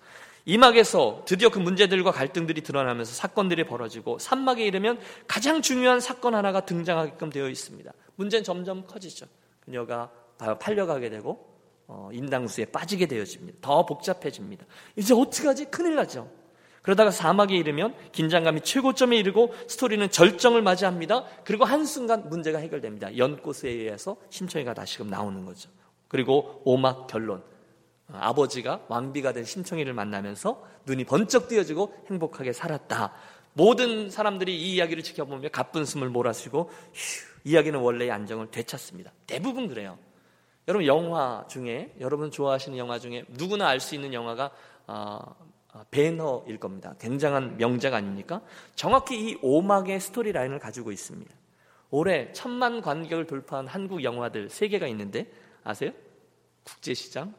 이막에서 0.47 1.25
드디어 1.27 1.51
그 1.51 1.59
문제들과 1.59 2.13
갈등들이 2.13 2.63
드러나면서 2.63 3.13
사건들이 3.13 3.65
벌어지고 3.65 4.19
산막에 4.19 4.65
이르면 4.65 5.01
가장 5.27 5.61
중요한 5.61 6.01
사건 6.01 6.35
하나가 6.35 6.65
등장하게끔 6.65 7.31
되어 7.31 7.49
있습니다. 7.49 7.93
문제는 8.15 8.45
점점 8.45 8.87
커지죠. 8.87 9.27
그녀가 9.61 10.11
팔려가게 10.61 11.11
되고 11.11 11.33
어, 11.33 11.56
인당수에 12.13 12.67
빠지게 12.67 13.07
되어집니다. 13.07 13.59
더 13.61 13.87
복잡해집니다. 13.87 14.67
이제 14.97 15.15
어떡하지? 15.15 15.67
큰일 15.67 15.95
나죠. 15.95 16.31
그러다가 16.83 17.11
사막에 17.11 17.57
이르면 17.57 17.95
긴장감이 18.13 18.61
최고점에 18.61 19.17
이르고 19.17 19.53
스토리는 19.67 20.09
절정을 20.09 20.63
맞이합니다. 20.63 21.25
그리고 21.45 21.65
한순간 21.65 22.29
문제가 22.29 22.59
해결됩니다. 22.61 23.17
연꽃에 23.17 23.69
의해서 23.69 24.17
심청이가 24.31 24.73
다시금 24.73 25.09
나오는 25.09 25.45
거죠. 25.45 25.69
그리고 26.07 26.63
오막 26.65 27.09
결론. 27.09 27.43
아버지가 28.13 28.85
왕비가 28.87 29.33
된 29.33 29.45
심청이를 29.45 29.95
만나면서 29.95 30.63
눈이 30.87 31.05
번쩍 31.05 31.49
띄어지고 31.49 31.93
행복하게 32.09 32.53
살았다. 32.53 33.13
모든 33.53 34.09
사람들이 34.09 34.57
이 34.57 34.75
이야기를 34.75 35.03
지켜보며 35.03 35.49
가쁜 35.49 35.85
숨을 35.85 36.09
몰아쉬고 36.09 36.71
휴, 36.95 37.27
이야기는 37.45 37.81
원래의 37.81 38.13
안정을 38.13 38.51
되찾습니다. 38.51 39.13
대부분 39.27 39.67
그래요. 39.67 39.99
여러분 40.69 40.87
영화 40.87 41.45
중에 41.49 41.95
여러분 42.01 42.31
좋아하시는 42.31 42.77
영화 42.77 42.99
중에 42.99 43.25
누구나 43.29 43.69
알 43.69 43.81
수 43.81 43.95
있는 43.95 44.13
영화가 44.13 44.51
어, 44.89 45.19
어, 45.73 45.85
배너일 45.91 46.59
겁니다. 46.59 46.95
굉장한 46.99 47.57
명작 47.57 47.95
아닙니까? 47.95 48.41
정확히 48.75 49.31
이 49.31 49.39
오막의 49.43 50.01
스토리 50.01 50.33
라인을 50.33 50.59
가지고 50.59 50.91
있습니다. 50.91 51.35
올해 51.91 52.33
천만 52.33 52.81
관객을 52.81 53.27
돌파한 53.27 53.69
한국 53.69 54.03
영화들 54.03 54.49
세 54.49 54.69
개가 54.69 54.87
있는데 54.89 55.31
아세요? 55.63 55.93
국제시장, 56.65 57.35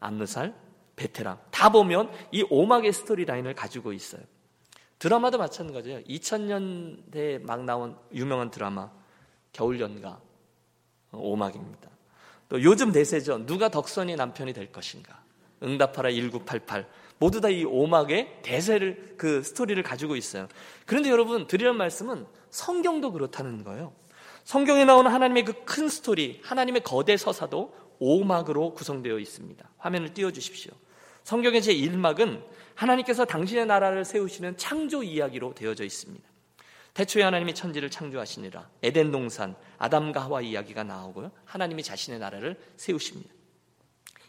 암살, 0.00 0.54
베테랑 0.96 1.38
다 1.50 1.70
보면 1.70 2.10
이 2.30 2.44
오막의 2.48 2.92
스토리 2.92 3.24
라인을 3.24 3.54
가지고 3.54 3.92
있어요. 3.92 4.22
드라마도 4.98 5.36
마찬가지예요. 5.36 6.00
2000년대에 6.04 7.44
막 7.44 7.64
나온 7.64 7.98
유명한 8.12 8.50
드라마 8.50 8.90
겨울연가 9.52 10.20
오막입니다. 11.12 11.90
또 12.52 12.62
요즘 12.62 12.92
대세죠. 12.92 13.46
누가 13.46 13.70
덕선이 13.70 14.14
남편이 14.14 14.52
될 14.52 14.70
것인가? 14.70 15.22
응답하라 15.62 16.10
1988 16.10 16.86
모두 17.18 17.40
다 17.40 17.48
이 17.48 17.64
오막의 17.64 18.40
대세를 18.42 19.14
그 19.16 19.42
스토리를 19.42 19.82
가지고 19.82 20.16
있어요. 20.16 20.48
그런데 20.84 21.08
여러분 21.08 21.46
드리는 21.46 21.74
말씀은 21.74 22.26
성경도 22.50 23.12
그렇다는 23.12 23.64
거예요. 23.64 23.94
성경에 24.44 24.84
나오는 24.84 25.10
하나님의 25.10 25.44
그 25.46 25.52
큰 25.64 25.88
스토리, 25.88 26.40
하나님의 26.44 26.82
거대 26.82 27.16
서사도 27.16 27.74
오막으로 27.98 28.74
구성되어 28.74 29.18
있습니다. 29.18 29.70
화면을 29.78 30.12
띄워 30.12 30.30
주십시오. 30.30 30.72
성경의 31.24 31.62
제 31.62 31.74
1막은 31.74 32.42
하나님께서 32.74 33.24
당신의 33.24 33.64
나라를 33.64 34.04
세우시는 34.04 34.58
창조 34.58 35.02
이야기로 35.02 35.54
되어져 35.54 35.84
있습니다. 35.84 36.28
태초에 36.94 37.22
하나님이 37.22 37.54
천지를 37.54 37.90
창조하시니라 37.90 38.68
에덴 38.82 39.10
동산 39.10 39.56
아담과 39.78 40.22
하와 40.22 40.42
이야기가 40.42 40.84
나오고요. 40.84 41.32
하나님이 41.44 41.82
자신의 41.82 42.20
나라를 42.20 42.60
세우십니다. 42.76 43.32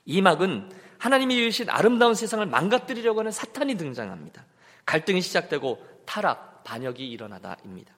이 0.06 0.22
막은 0.22 0.72
하나님이 0.98 1.36
이으신 1.36 1.70
아름다운 1.70 2.16
세상을 2.16 2.46
망가뜨리려고 2.46 3.20
하는 3.20 3.32
사탄이 3.32 3.76
등장합니다. 3.76 4.46
갈등이 4.86 5.22
시작되고 5.22 6.04
타락, 6.06 6.64
반역이 6.64 7.10
일어나다입니다. 7.10 7.94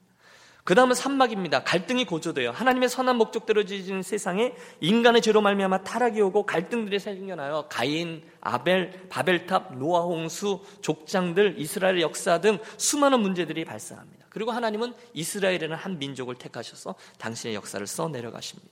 그 0.66 0.74
다음은 0.74 0.96
산막입니다. 0.96 1.62
갈등이 1.62 2.06
고조돼요. 2.06 2.50
하나님의 2.50 2.88
선한 2.88 3.14
목적대로 3.18 3.64
지어지는 3.64 4.02
세상에 4.02 4.52
인간의 4.80 5.22
죄로 5.22 5.40
말미암아 5.40 5.84
타락이 5.84 6.20
오고 6.20 6.44
갈등들이 6.44 6.98
생겨나요. 6.98 7.66
가인, 7.70 8.24
아벨, 8.40 9.06
바벨탑, 9.08 9.78
노아 9.78 10.00
홍수, 10.00 10.60
족장들, 10.80 11.54
이스라엘 11.58 12.00
역사 12.00 12.40
등 12.40 12.58
수많은 12.78 13.20
문제들이 13.20 13.64
발생합니다. 13.64 14.26
그리고 14.28 14.50
하나님은 14.50 14.92
이스라엘에는 15.14 15.76
한 15.76 16.00
민족을 16.00 16.34
택하셔서 16.34 16.96
당신의 17.20 17.54
역사를 17.54 17.86
써 17.86 18.08
내려가십니다. 18.08 18.68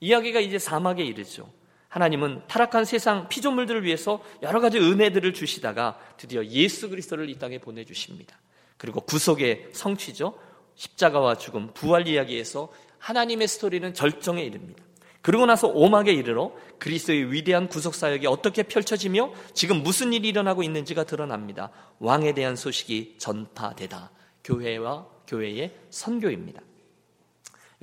이야기가 0.00 0.38
이제 0.40 0.58
사막에 0.58 1.02
이르죠. 1.02 1.48
하나님은 1.88 2.42
타락한 2.46 2.84
세상 2.84 3.30
피조물들을 3.30 3.84
위해서 3.84 4.22
여러 4.42 4.60
가지 4.60 4.78
은혜들을 4.78 5.32
주시다가 5.32 5.98
드디어 6.18 6.44
예수 6.44 6.90
그리스도를 6.90 7.30
이 7.30 7.38
땅에 7.38 7.56
보내 7.56 7.86
주십니다. 7.86 8.38
그리고 8.76 9.00
구속의 9.00 9.70
성취죠. 9.72 10.51
십자가와 10.74 11.36
죽음, 11.36 11.72
부활 11.74 12.08
이야기에서 12.08 12.70
하나님의 12.98 13.48
스토리는 13.48 13.94
절정에 13.94 14.42
이릅니다. 14.42 14.82
그리고 15.22 15.46
나서 15.46 15.68
오막에 15.68 16.12
이르러 16.12 16.52
그리스도의 16.78 17.32
위대한 17.32 17.68
구속 17.68 17.94
사역이 17.94 18.26
어떻게 18.26 18.64
펼쳐지며 18.64 19.32
지금 19.54 19.82
무슨 19.82 20.12
일이 20.12 20.28
일어나고 20.28 20.64
있는지가 20.64 21.04
드러납니다. 21.04 21.70
왕에 22.00 22.34
대한 22.34 22.56
소식이 22.56 23.16
전파되다. 23.18 24.10
교회와 24.42 25.06
교회의 25.28 25.76
선교입니다. 25.90 26.60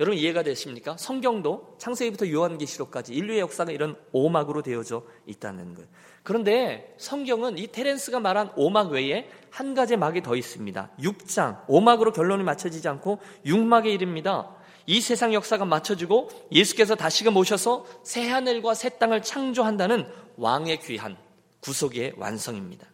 여러분 0.00 0.18
이해가 0.18 0.42
되십니까? 0.42 0.96
성경도 0.96 1.76
창세기부터 1.78 2.30
요한계시록까지 2.30 3.14
인류의 3.14 3.40
역사가 3.40 3.72
이런 3.72 3.96
오막으로 4.12 4.62
되어져 4.62 5.02
있다는 5.26 5.74
거예요. 5.74 5.88
그런데 6.30 6.94
성경은 6.96 7.58
이 7.58 7.66
테렌스가 7.66 8.20
말한 8.20 8.52
오막 8.54 8.92
외에 8.92 9.28
한 9.50 9.74
가지 9.74 9.96
막이 9.96 10.22
더 10.22 10.36
있습니다. 10.36 10.90
6장, 11.00 11.64
오막으로 11.66 12.12
결론이 12.12 12.44
맞춰지지 12.44 12.86
않고 12.86 13.18
6막에 13.44 13.86
이릅니다. 13.86 14.48
이 14.86 15.00
세상 15.00 15.34
역사가 15.34 15.64
맞춰지고 15.64 16.30
예수께서 16.52 16.94
다시금 16.94 17.36
오셔서 17.36 17.84
새 18.04 18.28
하늘과 18.28 18.74
새 18.74 18.90
땅을 18.90 19.22
창조한다는 19.22 20.06
왕의 20.36 20.78
귀한 20.82 21.16
구속의 21.62 22.12
완성입니다. 22.16 22.86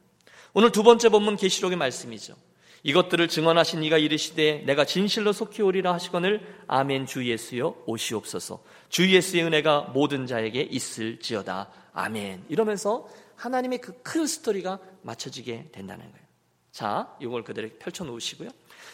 오늘 0.55 0.73
두 0.73 0.83
번째 0.83 1.11
본문 1.11 1.37
계시록의 1.37 1.77
말씀이죠. 1.77 2.37
이것들을 2.85 3.29
증언하신 3.29 3.83
이가 3.83 3.99
이르시되 3.99 4.63
내가 4.65 4.87
진실로 4.87 5.33
속히 5.33 5.61
오리라 5.61 5.93
하시거늘 5.93 6.41
아멘 6.69 7.05
주 7.05 7.29
예수여 7.29 7.83
오시옵소서. 7.85 8.63
주 8.89 9.13
예수의 9.13 9.45
은혜가 9.45 9.91
모든 9.93 10.27
자에게 10.27 10.63
있을지어다. 10.63 11.69
아멘. 11.97 12.45
이러면서 12.49 13.09
하나님의 13.37 13.81
그 13.81 13.93
큰 14.03 14.27
스토리가 14.27 14.79
맞춰지게 15.03 15.71
된다는 15.73 16.11
거예요. 16.11 16.27
자, 16.73 17.17
이걸 17.21 17.43
그대로 17.45 17.69
펼쳐 17.79 18.05
놓으시고요. 18.05 18.51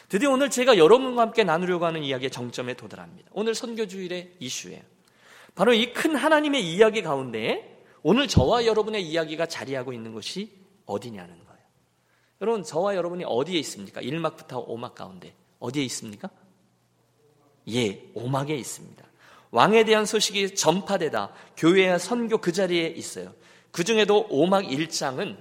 드디어 0.09 0.31
오늘 0.31 0.51
제가 0.51 0.79
여러분과 0.79 1.23
함께 1.23 1.43
나누려고 1.45 1.85
하는 1.87 2.03
이야기의 2.05 2.31
정점에 2.31 2.75
도달합니다. 2.75 3.31
오늘 3.33 3.55
선교주일의 3.55 4.37
이슈예요. 4.39 4.81
바로 5.55 5.73
이 5.75 5.93
큰 5.93 6.15
하나님의 6.17 6.65
이야기 6.65 7.03
가운데 7.03 7.85
오늘 8.03 8.29
저와 8.29 8.67
여러분의 8.67 9.03
이야기가 9.03 9.47
자리하고 9.47 9.93
있는 9.93 10.13
것이 10.15 10.51
어디냐는 10.87 11.45
거예요. 11.45 11.63
여러분, 12.41 12.63
저와 12.65 12.97
여러분이 12.97 13.25
어디에 13.27 13.59
있습니까? 13.61 14.01
1막부터 14.01 14.67
5막 14.67 14.95
가운데. 14.95 15.35
어디에 15.59 15.85
있습니까? 15.85 16.29
예, 17.69 18.11
오막에 18.15 18.55
있습니다. 18.57 19.05
왕에 19.53 19.85
대한 19.85 20.07
소식이 20.07 20.55
전파되다 20.55 21.33
교회와 21.57 21.99
선교 21.99 22.39
그 22.39 22.53
자리에 22.53 22.89
있어요. 22.89 23.35
그 23.73 23.85
중에도 23.85 24.27
오막 24.29 24.65
1장은 24.67 25.37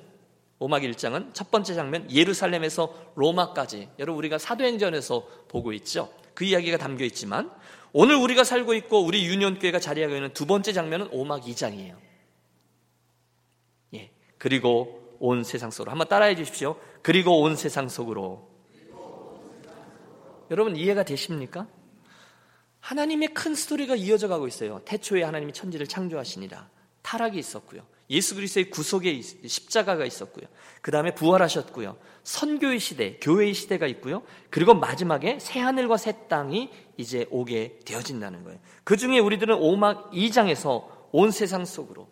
오막 0.59 0.83
1장은 0.83 1.33
첫 1.33 1.51
번째 1.51 1.73
장면 1.73 2.09
예루살렘에서 2.09 2.95
로마까지 3.15 3.89
여러분 4.00 4.19
우리가 4.19 4.38
사도행전에서 4.38 5.27
보고 5.47 5.73
있죠. 5.73 6.11
그 6.33 6.45
이야기가 6.45 6.77
담겨 6.77 7.03
있지만 7.05 7.51
오늘 7.93 8.15
우리가 8.15 8.43
살고 8.43 8.73
있고 8.75 9.03
우리 9.03 9.25
유년교회가 9.25 9.79
자리하고 9.79 10.15
있는 10.15 10.33
두 10.33 10.45
번째 10.45 10.71
장면은 10.71 11.09
오막 11.11 11.43
2장이에요. 11.43 11.97
예. 13.95 14.11
그리고 14.38 15.17
온 15.19 15.43
세상 15.43 15.69
속으로 15.69 15.91
한번 15.91 16.07
따라해 16.07 16.35
주십시오. 16.35 16.79
그리고 17.01 17.41
온 17.41 17.55
세상 17.55 17.89
속으로 17.89 18.50
여러분 20.51 20.75
이해가 20.75 21.03
되십니까? 21.03 21.67
하나님의 22.79 23.29
큰 23.33 23.55
스토리가 23.55 23.95
이어져 23.95 24.27
가고 24.27 24.47
있어요. 24.47 24.81
태초에 24.85 25.23
하나님이 25.23 25.53
천지를 25.53 25.88
창조하시니라. 25.88 26.69
타락이 27.01 27.39
있었고요. 27.39 27.83
예수 28.11 28.35
그리스도의 28.35 28.69
구속의 28.69 29.21
십자가가 29.21 30.05
있었고요. 30.05 30.45
그 30.81 30.91
다음에 30.91 31.15
부활하셨고요. 31.15 31.97
선교의 32.23 32.79
시대, 32.79 33.17
교회의 33.19 33.53
시대가 33.53 33.87
있고요. 33.87 34.21
그리고 34.49 34.73
마지막에 34.73 35.39
새 35.39 35.59
하늘과 35.59 35.97
새 35.97 36.27
땅이 36.27 36.69
이제 36.97 37.25
오게 37.31 37.79
되어진다는 37.85 38.43
거예요. 38.43 38.59
그 38.83 38.97
중에 38.97 39.17
우리들은 39.19 39.55
오막 39.55 40.11
2장에서 40.11 40.85
온 41.11 41.31
세상 41.31 41.65
속으로 41.65 42.09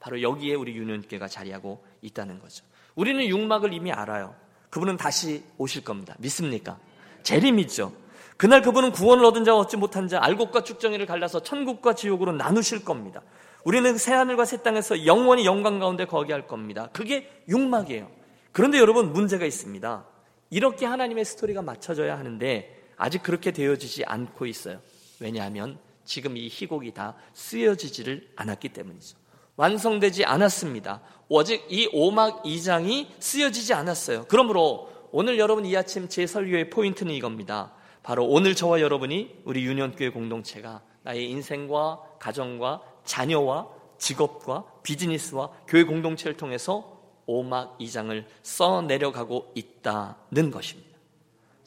바로 0.00 0.20
여기에 0.20 0.54
우리 0.54 0.76
유년교가 0.76 1.28
자리하고 1.28 1.84
있다는 2.02 2.40
거죠. 2.40 2.64
우리는 2.96 3.24
육막을 3.24 3.72
이미 3.72 3.92
알아요. 3.92 4.34
그분은 4.70 4.96
다시 4.96 5.44
오실 5.58 5.84
겁니다. 5.84 6.16
믿습니까? 6.18 6.78
재림 7.22 7.56
믿죠. 7.56 7.92
그날 8.36 8.62
그분은 8.62 8.92
구원을 8.92 9.24
얻은 9.24 9.44
자와 9.44 9.60
얻지 9.60 9.76
못한 9.76 10.08
자, 10.08 10.18
알곡과 10.22 10.64
축정이를 10.64 11.06
갈라서 11.06 11.42
천국과 11.42 11.94
지옥으로 11.94 12.32
나누실 12.32 12.84
겁니다. 12.84 13.22
우리는 13.66 13.98
새 13.98 14.12
하늘과 14.12 14.44
새 14.44 14.62
땅에서 14.62 15.06
영원히 15.06 15.44
영광 15.44 15.80
가운데 15.80 16.04
거기할 16.04 16.46
겁니다. 16.46 16.88
그게 16.92 17.28
육막이에요. 17.48 18.08
그런데 18.52 18.78
여러분 18.78 19.12
문제가 19.12 19.44
있습니다. 19.44 20.06
이렇게 20.50 20.86
하나님의 20.86 21.24
스토리가 21.24 21.62
맞춰져야 21.62 22.16
하는데 22.16 22.80
아직 22.96 23.24
그렇게 23.24 23.50
되어지지 23.50 24.04
않고 24.04 24.46
있어요. 24.46 24.78
왜냐하면 25.18 25.80
지금 26.04 26.36
이 26.36 26.46
희곡이 26.46 26.92
다 26.92 27.16
쓰여지지를 27.34 28.28
않았기 28.36 28.68
때문이죠. 28.68 29.16
완성되지 29.56 30.24
않았습니다. 30.24 31.00
오직 31.28 31.66
이 31.68 31.88
오막 31.92 32.44
2장이 32.44 33.08
쓰여지지 33.18 33.74
않았어요. 33.74 34.26
그러므로 34.28 34.92
오늘 35.10 35.40
여러분 35.40 35.66
이 35.66 35.76
아침 35.76 36.08
제 36.08 36.24
설교의 36.28 36.70
포인트는 36.70 37.12
이겁니다. 37.12 37.72
바로 38.04 38.26
오늘 38.26 38.54
저와 38.54 38.80
여러분이 38.80 39.40
우리 39.44 39.64
유년교회 39.64 40.10
공동체가 40.10 40.82
나의 41.02 41.28
인생과 41.30 42.00
가정과 42.20 42.95
자녀와 43.06 43.68
직업과 43.98 44.64
비즈니스와 44.82 45.50
교회 45.66 45.84
공동체를 45.84 46.36
통해서 46.36 47.00
오막 47.26 47.78
2장을 47.78 48.24
써 48.42 48.82
내려가고 48.82 49.52
있다는 49.54 50.50
것입니다. 50.50 50.96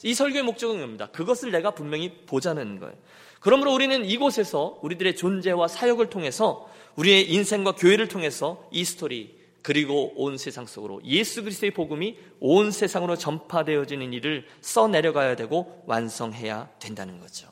이 0.03 0.13
설교의 0.13 0.43
목적은 0.43 0.77
이겁니다. 0.77 1.07
그것을 1.07 1.51
내가 1.51 1.71
분명히 1.71 2.25
보자는 2.25 2.79
거예요. 2.79 2.95
그러므로 3.41 3.73
우리는 3.73 4.05
이곳에서 4.05 4.79
우리들의 4.81 5.15
존재와 5.15 5.67
사역을 5.67 6.09
통해서 6.09 6.69
우리의 6.95 7.31
인생과 7.31 7.73
교회를 7.73 8.07
통해서 8.07 8.67
이 8.71 8.83
스토리 8.85 9.37
그리고 9.61 10.13
온 10.15 10.37
세상 10.37 10.65
속으로 10.65 11.01
예수 11.03 11.43
그리스도의 11.43 11.71
복음이 11.71 12.17
온 12.39 12.71
세상으로 12.71 13.17
전파되어지는 13.17 14.13
일을 14.13 14.45
써 14.61 14.87
내려가야 14.87 15.35
되고 15.35 15.83
완성해야 15.85 16.69
된다는 16.79 17.19
거죠. 17.19 17.49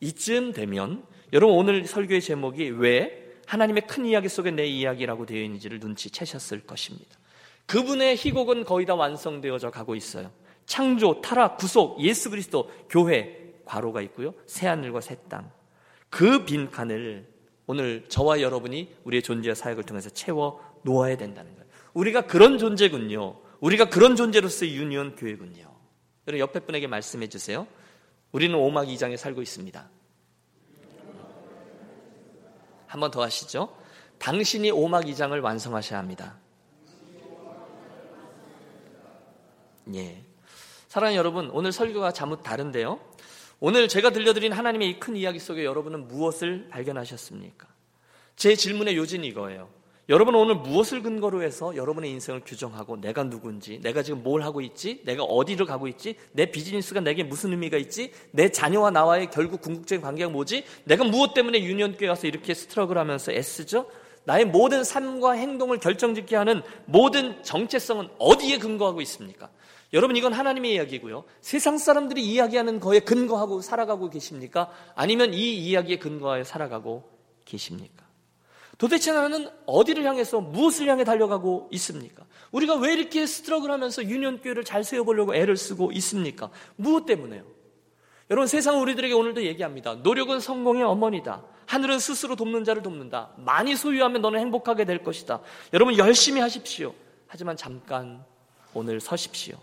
이쯤 0.00 0.52
되면 0.52 1.04
여러분 1.34 1.56
오늘 1.56 1.84
설교의 1.84 2.20
제목이 2.20 2.70
왜 2.70 3.32
하나님의 3.46 3.88
큰 3.88 4.06
이야기 4.06 4.28
속에 4.28 4.52
내 4.52 4.66
이야기라고 4.66 5.26
되어 5.26 5.42
있는지를 5.42 5.80
눈치채셨을 5.80 6.60
것입니다. 6.60 7.18
그분의 7.66 8.14
희곡은 8.16 8.64
거의 8.64 8.86
다 8.86 8.94
완성되어져 8.94 9.72
가고 9.72 9.96
있어요. 9.96 10.30
창조, 10.64 11.20
타락, 11.20 11.56
구속, 11.56 12.00
예수 12.00 12.30
그리스도, 12.30 12.70
교회, 12.88 13.52
과로가 13.64 14.00
있고요. 14.02 14.32
새 14.46 14.68
하늘과 14.68 15.00
새 15.00 15.16
땅. 15.28 15.50
그 16.08 16.44
빈칸을 16.44 17.26
오늘 17.66 18.04
저와 18.08 18.40
여러분이 18.40 18.94
우리의 19.02 19.22
존재와 19.22 19.56
사역을 19.56 19.82
통해서 19.82 20.10
채워 20.10 20.60
놓아야 20.82 21.16
된다는 21.16 21.52
거예요. 21.54 21.66
우리가 21.94 22.22
그런 22.22 22.58
존재군요. 22.58 23.40
우리가 23.58 23.86
그런 23.86 24.14
존재로서의 24.14 24.76
유니온 24.76 25.16
교회군요. 25.16 25.64
여러분 26.28 26.38
옆에 26.38 26.60
분에게 26.60 26.86
말씀해 26.86 27.28
주세요. 27.28 27.66
우리는 28.30 28.54
오막 28.54 28.86
2장에 28.86 29.16
살고 29.16 29.42
있습니다. 29.42 29.90
한 32.94 33.00
번 33.00 33.10
더 33.10 33.22
하시죠. 33.22 33.76
당신이 34.20 34.70
오막 34.70 35.04
2장을 35.06 35.42
완성하셔야 35.42 35.98
합니다. 35.98 36.36
예. 39.94 40.22
사랑하는 40.86 41.18
여러분, 41.18 41.50
오늘 41.50 41.72
설교가 41.72 42.12
잠못 42.12 42.44
다른데요. 42.44 43.00
오늘 43.58 43.88
제가 43.88 44.10
들려드린 44.10 44.52
하나님의 44.52 44.90
이 44.90 45.00
큰 45.00 45.16
이야기 45.16 45.40
속에 45.40 45.64
여러분은 45.64 46.06
무엇을 46.06 46.68
발견하셨습니까? 46.70 47.66
제 48.36 48.54
질문의 48.54 48.96
요지는 48.96 49.24
이거예요. 49.24 49.68
여러분 50.10 50.34
오늘 50.34 50.56
무엇을 50.56 51.02
근거로 51.02 51.42
해서 51.42 51.74
여러분의 51.74 52.10
인생을 52.10 52.42
규정하고 52.44 53.00
내가 53.00 53.24
누군지, 53.24 53.80
내가 53.80 54.02
지금 54.02 54.22
뭘 54.22 54.42
하고 54.42 54.60
있지, 54.60 55.00
내가 55.04 55.22
어디를 55.22 55.64
가고 55.64 55.88
있지, 55.88 56.16
내 56.32 56.50
비즈니스가 56.50 57.00
내게 57.00 57.22
무슨 57.22 57.52
의미가 57.52 57.78
있지, 57.78 58.12
내 58.30 58.50
자녀와 58.50 58.90
나와의 58.90 59.30
결국 59.30 59.62
궁극적인 59.62 60.02
관계가 60.02 60.30
뭐지, 60.30 60.64
내가 60.84 61.04
무엇 61.04 61.32
때문에 61.32 61.62
유년교회 61.62 62.06
가서 62.06 62.26
이렇게 62.26 62.52
스트럭을 62.52 62.98
하면서 62.98 63.32
애쓰죠? 63.32 63.86
나의 64.24 64.44
모든 64.44 64.84
삶과 64.84 65.32
행동을 65.32 65.78
결정짓게 65.78 66.36
하는 66.36 66.62
모든 66.84 67.42
정체성은 67.42 68.08
어디에 68.18 68.58
근거하고 68.58 69.00
있습니까? 69.02 69.48
여러분 69.94 70.16
이건 70.16 70.34
하나님의 70.34 70.74
이야기고요. 70.74 71.24
세상 71.40 71.78
사람들이 71.78 72.22
이야기하는 72.22 72.80
거에 72.80 73.00
근거하고 73.00 73.62
살아가고 73.62 74.10
계십니까? 74.10 74.70
아니면 74.94 75.32
이 75.32 75.54
이야기에 75.54 75.98
근거하여 75.98 76.44
살아가고 76.44 77.04
계십니까? 77.44 78.03
도대체 78.84 79.12
나는 79.14 79.48
어디를 79.64 80.04
향해서 80.04 80.42
무엇을 80.42 80.88
향해 80.88 81.04
달려가고 81.04 81.68
있습니까? 81.72 82.26
우리가 82.52 82.74
왜 82.74 82.92
이렇게 82.92 83.24
스트럭을 83.24 83.70
하면서 83.70 84.04
유년교회를 84.04 84.62
잘 84.62 84.84
세워보려고 84.84 85.34
애를 85.34 85.56
쓰고 85.56 85.90
있습니까? 85.92 86.50
무엇 86.76 87.06
때문에요? 87.06 87.44
여러분 88.28 88.46
세상 88.46 88.82
우리들에게 88.82 89.14
오늘도 89.14 89.42
얘기합니다. 89.44 89.94
노력은 89.94 90.38
성공의 90.38 90.82
어머니다. 90.82 91.42
하늘은 91.64 91.98
스스로 91.98 92.36
돕는 92.36 92.64
자를 92.64 92.82
돕는다. 92.82 93.30
많이 93.38 93.74
소유하면 93.74 94.20
너는 94.20 94.38
행복하게 94.38 94.84
될 94.84 95.02
것이다. 95.02 95.40
여러분 95.72 95.96
열심히 95.96 96.42
하십시오. 96.42 96.92
하지만 97.26 97.56
잠깐 97.56 98.22
오늘 98.74 99.00
서십시오. 99.00 99.56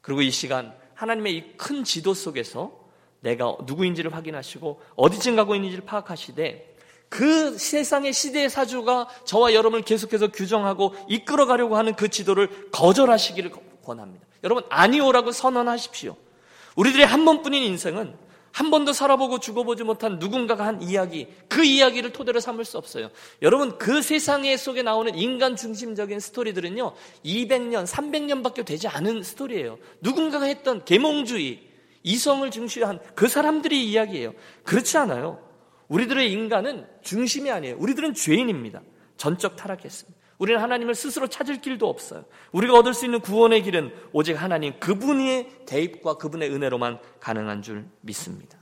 그리고 0.00 0.20
이 0.20 0.32
시간 0.32 0.74
하나님의 0.94 1.36
이 1.36 1.56
큰 1.56 1.84
지도 1.84 2.12
속에서 2.12 2.76
내가 3.20 3.56
누구인지를 3.66 4.12
확인하시고 4.12 4.80
어디쯤 4.96 5.36
가고 5.36 5.54
있는지를 5.54 5.84
파악하시되 5.84 6.74
그 7.08 7.56
세상의 7.56 8.12
시대의 8.12 8.50
사주가 8.50 9.08
저와 9.24 9.54
여러분을 9.54 9.84
계속해서 9.84 10.28
규정하고 10.28 10.94
이끌어가려고 11.08 11.76
하는 11.76 11.94
그 11.94 12.08
지도를 12.08 12.70
거절하시기를 12.70 13.52
권합니다. 13.84 14.26
여러분, 14.44 14.64
아니오라고 14.68 15.32
선언하십시오. 15.32 16.16
우리들의 16.76 17.06
한 17.06 17.24
번뿐인 17.24 17.62
인생은 17.62 18.14
한 18.52 18.70
번도 18.70 18.92
살아보고 18.92 19.38
죽어보지 19.38 19.84
못한 19.84 20.18
누군가가 20.18 20.66
한 20.66 20.82
이야기, 20.82 21.28
그 21.48 21.64
이야기를 21.64 22.12
토대로 22.12 22.40
삼을 22.40 22.64
수 22.64 22.76
없어요. 22.76 23.10
여러분, 23.42 23.78
그 23.78 24.02
세상에 24.02 24.56
속에 24.56 24.82
나오는 24.82 25.16
인간 25.16 25.56
중심적인 25.56 26.18
스토리들은요, 26.18 26.92
200년, 27.24 27.86
300년밖에 27.86 28.64
되지 28.64 28.88
않은 28.88 29.22
스토리예요. 29.22 29.78
누군가가 30.00 30.46
했던 30.46 30.84
계몽주의, 30.84 31.62
이성을 32.02 32.50
중시한 32.50 33.00
그 33.14 33.28
사람들의 33.28 33.84
이야기예요. 33.84 34.32
그렇지 34.64 34.96
않아요. 34.98 35.47
우리들의 35.88 36.32
인간은 36.32 36.86
중심이 37.02 37.50
아니에요. 37.50 37.76
우리들은 37.78 38.14
죄인입니다. 38.14 38.82
전적 39.16 39.56
타락했습니다. 39.56 40.18
우리는 40.38 40.60
하나님을 40.60 40.94
스스로 40.94 41.26
찾을 41.26 41.60
길도 41.60 41.88
없어요. 41.88 42.24
우리가 42.52 42.74
얻을 42.74 42.94
수 42.94 43.04
있는 43.04 43.20
구원의 43.20 43.62
길은 43.62 43.92
오직 44.12 44.34
하나님 44.34 44.78
그분의 44.78 45.64
대입과 45.66 46.14
그분의 46.18 46.50
은혜로만 46.50 47.00
가능한 47.20 47.62
줄 47.62 47.86
믿습니다. 48.02 48.57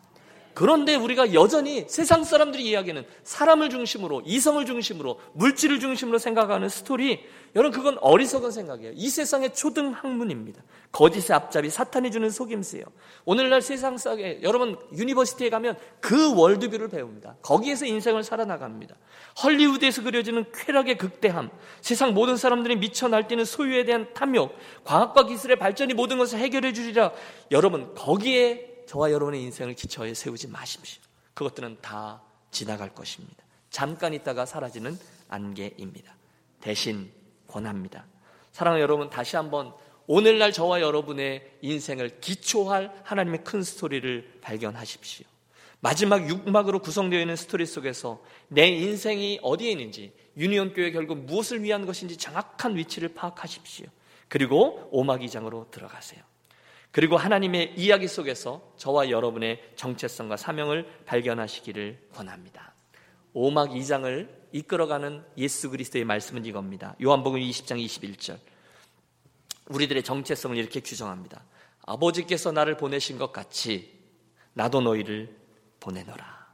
그런데 0.56 0.94
우리가 0.94 1.34
여전히 1.34 1.84
세상 1.86 2.24
사람들이 2.24 2.64
이야기하는 2.64 3.04
사람을 3.24 3.68
중심으로, 3.68 4.22
이성을 4.24 4.64
중심으로, 4.64 5.20
물질을 5.34 5.80
중심으로 5.80 6.16
생각하는 6.16 6.70
스토리, 6.70 7.20
여러분 7.54 7.72
그건 7.72 7.98
어리석은 8.00 8.50
생각이에요. 8.52 8.94
이 8.96 9.10
세상의 9.10 9.52
초등 9.52 9.90
학문입니다. 9.90 10.62
거짓의 10.92 11.36
앞잡이 11.36 11.68
사탄이 11.68 12.10
주는 12.10 12.30
속임수예요. 12.30 12.86
오늘날 13.26 13.60
세상 13.60 13.98
속에 13.98 14.40
여러분 14.42 14.78
university에 14.94 15.50
가면 15.50 15.76
그 16.00 16.34
worldview를 16.34 16.88
배웁니다. 16.88 17.36
거기에서 17.42 17.84
인생을 17.84 18.24
살아나갑니다. 18.24 18.96
헐리우드에서 19.42 20.04
그려지는 20.04 20.46
쾌락의 20.54 20.96
극대함, 20.96 21.50
세상 21.82 22.14
모든 22.14 22.38
사람들이 22.38 22.76
미쳐 22.76 23.08
날뛰는 23.08 23.44
소유에 23.44 23.84
대한 23.84 24.08
탐욕, 24.14 24.56
과학과 24.84 25.26
기술의 25.26 25.58
발전이 25.58 25.92
모든 25.92 26.16
것을 26.16 26.38
해결해 26.38 26.72
주리라. 26.72 27.12
여러분 27.50 27.94
거기에 27.94 28.75
저와 28.86 29.10
여러분의 29.10 29.42
인생을 29.42 29.74
기초에 29.74 30.14
세우지 30.14 30.48
마십시오. 30.48 31.02
그것들은 31.34 31.78
다 31.82 32.22
지나갈 32.50 32.94
것입니다. 32.94 33.44
잠깐 33.70 34.14
있다가 34.14 34.46
사라지는 34.46 34.98
안개입니다. 35.28 36.16
대신 36.60 37.12
권합니다. 37.48 38.06
사랑하는 38.52 38.82
여러분, 38.82 39.10
다시 39.10 39.36
한번 39.36 39.74
오늘날 40.06 40.52
저와 40.52 40.80
여러분의 40.80 41.58
인생을 41.62 42.20
기초할 42.20 43.02
하나님의 43.04 43.44
큰 43.44 43.62
스토리를 43.62 44.38
발견하십시오. 44.40 45.26
마지막 45.80 46.28
육막으로 46.28 46.78
구성되어 46.78 47.20
있는 47.20 47.36
스토리 47.36 47.66
속에서 47.66 48.22
내 48.48 48.66
인생이 48.68 49.40
어디에 49.42 49.72
있는지, 49.72 50.12
유니온 50.36 50.74
교회 50.74 50.90
결국 50.90 51.18
무엇을 51.18 51.62
위한 51.62 51.86
것인지 51.86 52.16
정확한 52.16 52.76
위치를 52.76 53.10
파악하십시오. 53.10 53.86
그리고 54.28 54.88
오막 54.90 55.22
이장으로 55.22 55.68
들어가세요. 55.70 56.22
그리고 56.96 57.18
하나님의 57.18 57.74
이야기 57.76 58.08
속에서 58.08 58.72
저와 58.78 59.10
여러분의 59.10 59.62
정체성과 59.76 60.38
사명을 60.38 61.02
발견하시기를 61.04 62.08
권합니다. 62.14 62.72
오막 63.34 63.72
2장을 63.72 64.26
이끌어가는 64.52 65.22
예수 65.36 65.68
그리스도의 65.68 66.06
말씀은 66.06 66.46
이겁니다. 66.46 66.96
요한복음 67.02 67.38
20장 67.38 67.84
21절. 67.84 68.38
우리들의 69.68 70.04
정체성을 70.04 70.56
이렇게 70.56 70.80
규정합니다. 70.80 71.44
아버지께서 71.82 72.50
나를 72.50 72.78
보내신 72.78 73.18
것 73.18 73.30
같이 73.30 73.92
나도 74.54 74.80
너희를 74.80 75.36
보내노라. 75.80 76.46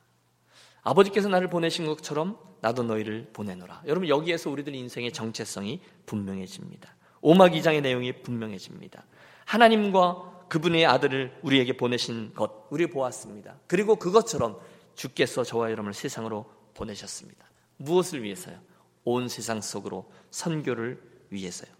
아버지께서 0.82 1.28
나를 1.28 1.50
보내신 1.50 1.86
것처럼 1.86 2.36
나도 2.62 2.82
너희를 2.82 3.30
보내노라. 3.32 3.84
여러분 3.86 4.08
여기에서 4.08 4.50
우리들 4.50 4.74
인생의 4.74 5.12
정체성이 5.12 5.80
분명해집니다. 6.06 6.96
오막 7.20 7.52
2장의 7.52 7.80
내용이 7.80 8.22
분명해집니다. 8.22 9.04
하나님과 9.44 10.31
그분의 10.52 10.84
아들을 10.84 11.38
우리에게 11.40 11.78
보내신 11.78 12.34
것 12.34 12.66
우리 12.68 12.86
보았습니다. 12.86 13.56
그리고 13.66 13.96
그것처럼 13.96 14.58
주께서 14.94 15.44
저와 15.44 15.70
여러분을 15.70 15.94
세상으로 15.94 16.44
보내셨습니다. 16.74 17.46
무엇을 17.78 18.22
위해서요? 18.22 18.58
온 19.04 19.30
세상 19.30 19.62
속으로 19.62 20.12
선교를 20.30 21.00
위해서요. 21.30 21.72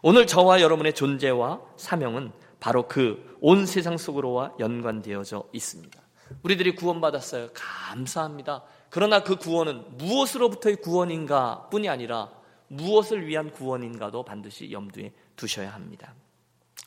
오늘 0.00 0.26
저와 0.26 0.62
여러분의 0.62 0.94
존재와 0.94 1.60
사명은 1.76 2.32
바로 2.60 2.88
그 2.88 3.28
온 3.40 3.66
세상 3.66 3.98
속으로와 3.98 4.54
연관되어져 4.58 5.44
있습니다. 5.52 6.00
우리들이 6.42 6.76
구원받았어요. 6.76 7.50
감사합니다. 7.52 8.64
그러나 8.88 9.22
그 9.22 9.36
구원은 9.36 9.98
무엇으로부터의 9.98 10.76
구원인가 10.76 11.68
뿐이 11.70 11.90
아니라 11.90 12.30
무엇을 12.68 13.26
위한 13.26 13.50
구원인가도 13.52 14.24
반드시 14.24 14.72
염두에 14.72 15.12
두셔야 15.36 15.74
합니다. 15.74 16.14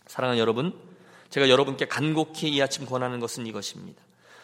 사랑하는 0.07 0.39
여러분, 0.39 0.90
제가 1.31 1.49
여러분께 1.49 1.87
간곡히 1.87 2.49
이 2.49 2.61
아침 2.61 2.85
권하는 2.85 3.19
것은 3.19 3.47
이것입니다. 3.47 4.01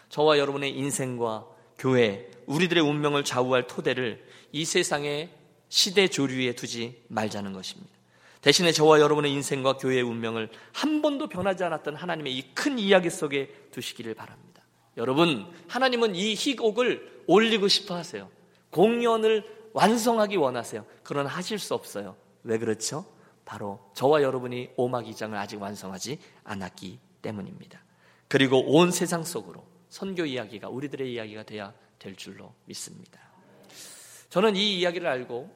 저와 0.10 0.40
여러분의 0.40 0.76
인생과 0.76 1.46
교회, 1.78 2.32
우리들의 2.48 2.82
운명을 2.84 3.24
좌우할 3.24 3.68
토대를 3.68 4.26
이 4.52 4.66
세상의 4.66 5.30
시대 5.70 6.08
조류에 6.08 6.54
두지 6.54 7.04
말자는 7.10 7.54
것입니다. 7.54 7.92
대신에 8.42 8.72
저와 8.72 9.00
여러분의 9.02 9.32
인생과 9.34 9.78
교회의 9.78 10.02
운명을 10.02 10.50
한 10.72 11.02
번도 11.02 11.28
변하지 11.28 11.64
않았던 11.66 11.96
하나님의 11.96 12.34
이 12.34 12.54
큰 12.54 12.80
이야기 12.80 13.10
속에 13.10 13.50
두시기를 13.72 14.14
바랍니다. 14.14 14.64
여러분, 14.96 15.46
하나님은 15.68 16.16
이 16.16 16.34
희곡을 16.36 17.24
올리고 17.28 17.68
싶어 17.68 17.96
하세요. 17.96 18.30
공연을 18.72 19.44
완성하기 19.74 20.38
원하세요. 20.38 20.86
그러나 21.04 21.30
하실 21.30 21.60
수 21.60 21.74
없어요. 21.74 22.16
왜 22.44 22.58
그렇죠? 22.58 23.06
바로 23.48 23.80
저와 23.94 24.22
여러분이 24.24 24.72
오막 24.76 25.08
이장을 25.08 25.36
아직 25.38 25.62
완성하지 25.62 26.20
않았기 26.44 27.00
때문입니다. 27.22 27.82
그리고 28.28 28.60
온 28.60 28.92
세상 28.92 29.24
속으로 29.24 29.66
선교 29.88 30.26
이야기가 30.26 30.68
우리들의 30.68 31.14
이야기가 31.14 31.44
돼야 31.44 31.74
될 31.98 32.18
줄로 32.18 32.54
믿습니다. 32.66 33.22
저는 34.30 34.58
이 34.58 34.78
이야기를 34.80 35.08
알고 35.08 35.50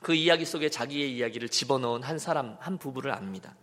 그 0.00 0.14
이야기 0.14 0.44
속에 0.44 0.68
자기의 0.68 1.16
이야기를 1.16 1.48
집어넣은 1.48 2.02
한 2.02 2.18
사람, 2.18 2.56
한 2.58 2.76
부부를 2.76 3.12
압니다. 3.12 3.54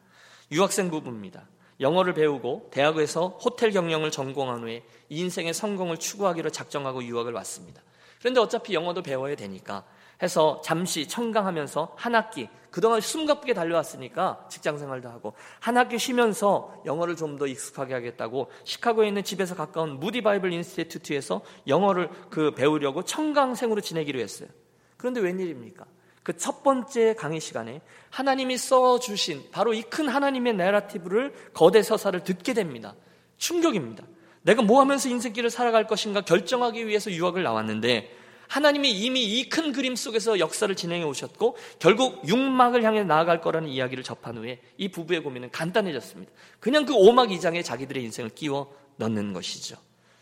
유학생 0.54 0.89
부부입니다. 0.89 1.45
영어를 1.82 2.13
배우고 2.13 2.69
대학에서 2.72 3.28
호텔 3.43 3.72
경영을 3.72 4.10
전공한 4.10 4.63
후에 4.63 4.86
인생의 5.10 5.54
성공을 5.54 5.98
추구하기로 5.98 6.50
작정하고 6.52 7.04
유학을 7.04 7.34
왔습니다. 7.34 7.82
그런데 8.19 8.39
어차피 8.39 8.74
영어도 8.74 9.04
배워야 9.04 9.36
되니까 9.36 9.86
해서 10.22 10.62
잠시 10.64 11.08
청강하면서 11.08 11.94
한 11.96 12.16
학기 12.16 12.50
그동안 12.72 13.02
숨가쁘게 13.02 13.54
달려왔으니까 13.54 14.46
직장 14.50 14.78
생활도 14.78 15.10
하고 15.10 15.34
한 15.60 15.78
학기 15.78 15.98
쉬면서 15.98 16.84
영어를 16.86 17.16
좀 17.16 17.38
더 17.40 17.48
익숙하게 17.48 17.94
하겠다고 17.94 18.52
시카고에 18.66 19.08
있는 19.08 19.24
집에서 19.24 19.56
가까운 19.56 20.00
무디 20.00 20.22
바이블 20.22 20.52
인스티튜트에서 20.54 21.42
영어를 21.68 22.10
그 22.30 22.52
배우려고 22.54 23.04
청강생으로 23.04 23.82
지내기로 23.82 24.20
했어요. 24.20 24.50
그런데 24.98 25.22
웬일입니까? 25.22 25.86
그 26.24 26.34
첫 26.34 26.62
번째 26.64 27.16
강의 27.16 27.40
시간에 27.40 27.82
하나님이 28.12 28.58
써 28.58 29.00
주신 29.00 29.50
바로 29.52 29.74
이 29.74 29.82
큰 29.84 30.08
하나님의 30.10 30.54
내러티브를 30.56 31.34
거대 31.54 31.82
서사를 31.82 32.24
듣게 32.24 32.54
됩니다. 32.54 32.94
충격입니다. 33.38 34.04
내가 34.44 34.62
뭐 34.62 34.80
하면서 34.82 35.10
인생길을 35.10 35.50
살아갈 35.50 35.88
것인가 35.88 36.22
결정하기 36.22 36.86
위해서 36.88 37.10
유학을 37.10 37.42
나왔는데 37.42 38.16
하나님이 38.50 38.92
이미 38.92 39.24
이 39.24 39.48
큰 39.50 39.72
그림 39.72 39.96
속에서 39.96 40.40
역사를 40.40 40.74
진행해 40.76 41.06
오셨고 41.06 41.56
결국 41.80 42.28
육막을 42.28 42.84
향해 42.84 43.04
나아갈 43.04 43.42
거라는 43.42 43.70
이야기를 43.70 44.04
접한 44.04 44.38
후에 44.38 44.60
이 44.78 44.90
부부의 44.90 45.22
고민은 45.24 45.52
간단해졌습니다. 45.52 46.32
그냥 46.60 46.86
그 46.86 46.94
오막 46.94 47.32
이장에 47.32 47.62
자기들의 47.62 48.04
인생을 48.04 48.32
끼워 48.32 48.76
넣는 48.98 49.34
것이죠. 49.34 49.78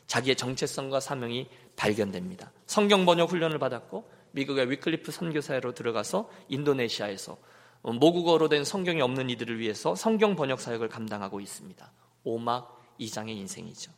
자기의 0.07 0.35
정체성과 0.35 0.99
사명이 0.99 1.47
발견됩니다. 1.75 2.51
성경 2.65 3.05
번역 3.05 3.31
훈련을 3.31 3.59
받았고 3.59 4.09
미국의 4.31 4.69
위클리프 4.71 5.11
선교사로 5.11 5.73
들어가서 5.73 6.29
인도네시아에서 6.49 7.37
모국어로 7.81 8.49
된 8.49 8.63
성경이 8.63 9.01
없는 9.01 9.29
이들을 9.29 9.59
위해서 9.59 9.95
성경 9.95 10.35
번역 10.35 10.59
사역을 10.59 10.89
감당하고 10.89 11.39
있습니다. 11.39 11.91
오막 12.23 12.85
이장의 12.97 13.35
인생이죠. 13.37 13.91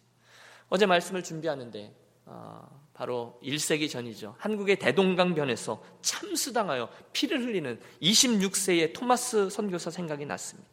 어제 0.69 0.85
말씀을 0.85 1.23
준비하는데 1.23 1.95
어, 2.25 2.88
바로 2.99 3.39
1세기 3.41 3.89
전이죠. 3.89 4.35
한국의 4.39 4.75
대동강변에서 4.75 5.81
참수당하여 6.01 6.89
피를 7.13 7.39
흘리는 7.39 7.79
26세의 8.01 8.91
토마스 8.91 9.49
선교사 9.49 9.89
생각이 9.89 10.25
났습니다. 10.25 10.69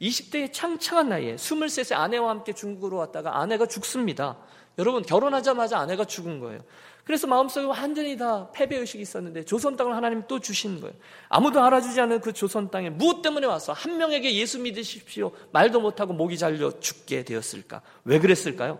20대의 0.00 0.54
창창한 0.54 1.10
나이에 1.10 1.36
23세 1.36 1.94
아내와 1.94 2.30
함께 2.30 2.54
중국으로 2.54 2.96
왔다가 2.96 3.38
아내가 3.40 3.66
죽습니다. 3.66 4.38
여러분 4.78 5.02
결혼하자마자 5.02 5.78
아내가 5.78 6.06
죽은 6.06 6.40
거예요. 6.40 6.64
그래서 7.04 7.26
마음속에 7.26 7.66
완전히 7.66 8.16
다 8.16 8.50
패배 8.52 8.78
의식이 8.78 9.02
있었는데 9.02 9.44
조선 9.44 9.76
땅을 9.76 9.94
하나님 9.94 10.22
또 10.26 10.40
주신 10.40 10.80
거예요. 10.80 10.94
아무도 11.28 11.62
알아주지 11.62 12.00
않은 12.00 12.22
그 12.22 12.32
조선 12.32 12.70
땅에 12.70 12.88
무엇 12.88 13.20
때문에 13.20 13.46
와서 13.46 13.74
한 13.74 13.98
명에게 13.98 14.34
예수 14.34 14.58
믿으십시오. 14.60 15.30
말도 15.52 15.82
못하고 15.82 16.14
목이 16.14 16.38
잘려 16.38 16.80
죽게 16.80 17.24
되었을까? 17.24 17.82
왜 18.04 18.18
그랬을까요? 18.18 18.78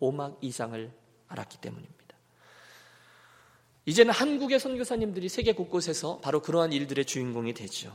오막 0.00 0.38
이상을 0.40 0.90
알았기 1.28 1.58
때문입니다. 1.58 2.01
이제는 3.84 4.12
한국의 4.12 4.60
선교사님들이 4.60 5.28
세계 5.28 5.52
곳곳에서 5.52 6.20
바로 6.20 6.40
그러한 6.40 6.72
일들의 6.72 7.04
주인공이 7.04 7.52
되죠. 7.54 7.92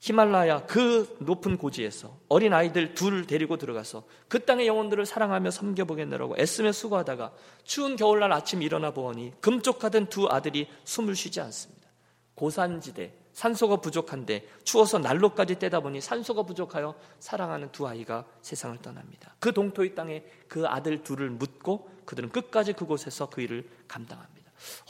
히말라야 0.00 0.66
그 0.66 1.16
높은 1.20 1.56
고지에서 1.56 2.16
어린 2.28 2.52
아이들 2.52 2.94
둘 2.94 3.26
데리고 3.26 3.56
들어가서 3.56 4.04
그 4.28 4.44
땅의 4.44 4.68
영혼들을 4.68 5.04
사랑하며 5.04 5.50
섬겨보겠느라고 5.50 6.36
애쓰며 6.38 6.70
수고하다가 6.72 7.32
추운 7.64 7.96
겨울날 7.96 8.32
아침 8.32 8.62
일어나 8.62 8.92
보니 8.92 9.32
금쪽하던 9.40 10.06
두 10.08 10.28
아들이 10.28 10.68
숨을 10.84 11.16
쉬지 11.16 11.40
않습니다. 11.40 11.88
고산지대 12.36 13.12
산소가 13.32 13.76
부족한데 13.76 14.46
추워서 14.64 14.98
난로까지 14.98 15.58
떼다 15.58 15.80
보니 15.80 16.00
산소가 16.00 16.44
부족하여 16.44 16.94
사랑하는 17.18 17.72
두 17.72 17.88
아이가 17.88 18.24
세상을 18.42 18.78
떠납니다. 18.78 19.34
그 19.40 19.52
동토의 19.52 19.94
땅에 19.94 20.22
그 20.46 20.66
아들 20.66 21.02
둘을 21.02 21.30
묻고 21.30 21.90
그들은 22.04 22.30
끝까지 22.30 22.74
그곳에서 22.74 23.28
그 23.28 23.40
일을 23.40 23.68
감당합니다. 23.88 24.35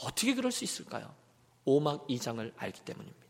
어떻게 0.03 0.33
그럴 0.33 0.51
수 0.51 0.63
있을까요? 0.63 1.13
오막 1.65 2.05
이장을 2.07 2.53
알기 2.57 2.81
때문입니다. 2.81 3.27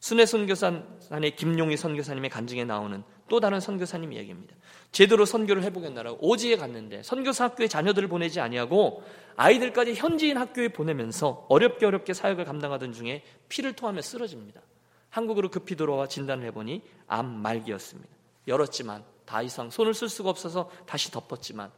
순회 0.00 0.26
선교사의 0.26 1.36
김용희 1.36 1.76
선교사님의 1.76 2.28
간증에 2.28 2.64
나오는 2.64 3.04
또 3.28 3.38
다른 3.38 3.60
선교사님 3.60 4.12
이야기입니다. 4.12 4.56
제대로 4.90 5.24
선교를 5.24 5.62
해보겠나라고 5.62 6.18
오지에 6.28 6.56
갔는데 6.56 7.04
선교사 7.04 7.44
학교에 7.44 7.68
자녀들을 7.68 8.08
보내지 8.08 8.40
아니하고 8.40 9.04
아이들까지 9.36 9.94
현지인 9.94 10.36
학교에 10.38 10.68
보내면서 10.68 11.46
어렵게 11.48 11.86
어렵게 11.86 12.14
사역을 12.14 12.44
감당하던 12.44 12.92
중에 12.92 13.22
피를 13.48 13.74
토하며 13.74 14.02
쓰러집니다. 14.02 14.60
한국으로 15.08 15.50
급히 15.50 15.76
돌아와 15.76 16.08
진단을 16.08 16.46
해보니 16.46 16.82
암 17.06 17.40
말기였습니다. 17.40 18.10
열었지만 18.48 19.04
다 19.24 19.40
이상 19.40 19.70
손을 19.70 19.94
쓸 19.94 20.08
수가 20.08 20.30
없어서 20.30 20.68
다시 20.84 21.12
덮었지만 21.12 21.70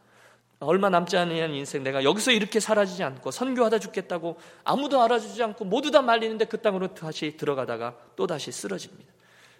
얼마 0.59 0.89
남지 0.89 1.17
않은 1.17 1.53
인생 1.53 1.83
내가 1.83 2.03
여기서 2.03 2.31
이렇게 2.31 2.59
사라지지 2.59 3.03
않고 3.03 3.31
선교하다 3.31 3.79
죽겠다고 3.79 4.37
아무도 4.63 5.01
알아주지 5.01 5.43
않고 5.43 5.65
모두 5.65 5.91
다 5.91 6.01
말리는데 6.01 6.45
그 6.45 6.61
땅으로 6.61 6.93
다시 6.93 7.35
들어가다가 7.37 7.97
또 8.15 8.25
다시 8.25 8.51
쓰러집니다. 8.51 9.13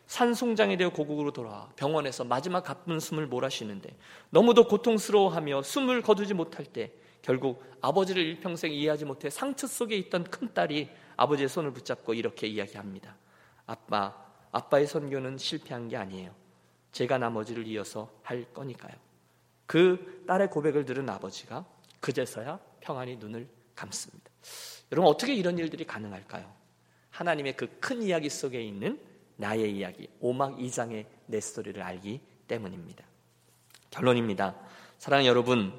산송장이 0.07 0.77
되어 0.77 0.89
고국으로 0.91 1.31
돌아와 1.31 1.69
병원에서 1.75 2.23
마지막 2.23 2.61
가쁜 2.61 2.99
숨을 2.99 3.27
몰아쉬는데 3.27 3.95
너무도 4.29 4.67
고통스러워하며 4.67 5.63
숨을 5.63 6.01
거두지 6.01 6.33
못할 6.33 6.65
때 6.65 6.91
결국 7.21 7.63
아버지를 7.81 8.23
일평생 8.23 8.71
이해하지 8.71 9.05
못해 9.05 9.29
상처 9.29 9.65
속에 9.67 9.97
있던 9.97 10.25
큰 10.25 10.53
딸이 10.53 10.89
아버지의 11.17 11.49
손을 11.49 11.73
붙잡고 11.73 12.13
이렇게 12.13 12.45
이야기합니다. 12.47 13.15
아빠, 13.65 14.15
아빠의 14.51 14.85
선교는 14.85 15.39
실패한 15.39 15.89
게 15.89 15.97
아니에요. 15.97 16.31
제가 16.91 17.17
나머지를 17.17 17.65
이어서 17.67 18.09
할 18.21 18.45
거니까요. 18.53 19.04
그 19.65 20.23
딸의 20.27 20.49
고백을 20.49 20.85
들은 20.85 21.09
아버지가 21.09 21.65
그제서야 21.99 22.59
평안히 22.81 23.15
눈을 23.17 23.47
감습니다. 23.75 24.29
여러분 24.91 25.09
어떻게 25.09 25.33
이런 25.33 25.57
일들이 25.57 25.85
가능할까요? 25.85 26.51
하나님의 27.09 27.55
그 27.57 27.67
큰 27.79 28.01
이야기 28.03 28.29
속에 28.29 28.61
있는 28.61 28.99
나의 29.37 29.75
이야기, 29.75 30.07
오막 30.19 30.57
2장의 30.57 31.05
내 31.25 31.39
스토리를 31.39 31.81
알기 31.81 32.21
때문입니다. 32.47 33.03
결론입니다. 33.89 34.55
사랑 34.97 35.25
여러분, 35.25 35.73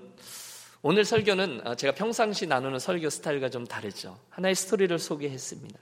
오늘 0.82 1.04
설교는 1.04 1.62
아, 1.64 1.74
제가 1.74 1.94
평상시 1.94 2.46
나누는 2.46 2.78
설교 2.78 3.08
스타일과 3.10 3.48
좀 3.50 3.66
다르죠. 3.66 4.18
하나의 4.30 4.54
스토리를 4.54 4.98
소개했습니다. 4.98 5.78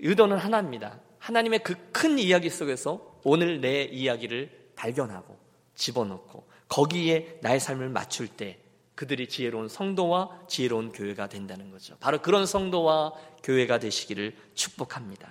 의도는 0.00 0.36
하나입니다. 0.36 1.00
하나님의 1.18 1.60
그 1.62 1.74
큰 1.92 2.18
이야기 2.18 2.50
속에서 2.50 3.20
오늘 3.24 3.60
내 3.60 3.84
이야기를 3.84 4.72
발견하고 4.76 5.38
집어넣고 5.74 6.46
거기에 6.68 7.38
나의 7.42 7.60
삶을 7.60 7.88
맞출 7.88 8.28
때 8.28 8.58
그들이 8.94 9.28
지혜로운 9.28 9.68
성도와 9.68 10.46
지혜로운 10.48 10.92
교회가 10.92 11.28
된다는 11.28 11.70
거죠. 11.70 11.96
바로 12.00 12.20
그런 12.22 12.46
성도와 12.46 13.12
교회가 13.42 13.78
되시기를 13.78 14.34
축복합니다. 14.54 15.28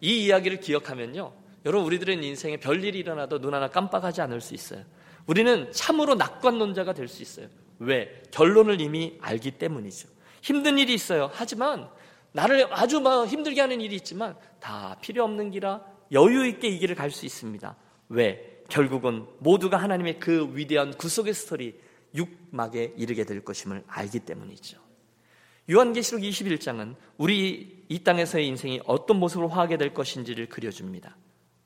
이 0.00 0.24
이야기를 0.24 0.60
기억하면요. 0.60 1.32
여러분, 1.66 1.86
우리들은 1.86 2.22
인생에 2.22 2.58
별일이 2.58 2.98
일어나도 2.98 3.40
눈 3.40 3.54
하나 3.54 3.68
깜빡하지 3.68 4.20
않을 4.22 4.40
수 4.40 4.54
있어요. 4.54 4.82
우리는 5.26 5.70
참으로 5.72 6.14
낙관론자가 6.14 6.94
될 6.94 7.08
수 7.08 7.22
있어요. 7.22 7.48
왜? 7.78 8.22
결론을 8.30 8.80
이미 8.80 9.18
알기 9.20 9.52
때문이죠. 9.52 10.08
힘든 10.40 10.78
일이 10.78 10.94
있어요. 10.94 11.30
하지만 11.34 11.88
나를 12.32 12.68
아주 12.70 13.00
막 13.00 13.26
힘들게 13.26 13.60
하는 13.60 13.80
일이 13.80 13.96
있지만 13.96 14.36
다 14.60 14.96
필요 15.00 15.24
없는 15.24 15.50
기라 15.50 15.82
여유 16.12 16.46
있게 16.46 16.68
이 16.68 16.78
길을 16.78 16.94
갈 16.94 17.10
수 17.10 17.26
있습니다. 17.26 17.76
왜? 18.10 18.55
결국은 18.68 19.26
모두가 19.38 19.76
하나님의 19.76 20.20
그 20.20 20.50
위대한 20.54 20.92
구속의 20.96 21.34
스토리 21.34 21.78
육막에 22.14 22.94
이르게 22.96 23.24
될 23.24 23.44
것임을 23.44 23.84
알기 23.86 24.20
때문이죠. 24.20 24.78
요한계시록 25.70 26.22
21장은 26.22 26.94
우리 27.18 27.84
이 27.88 27.98
땅에서의 28.04 28.46
인생이 28.46 28.80
어떤 28.86 29.18
모습으로 29.18 29.48
화하게 29.48 29.76
될 29.76 29.92
것인지를 29.92 30.48
그려줍니다. 30.48 31.16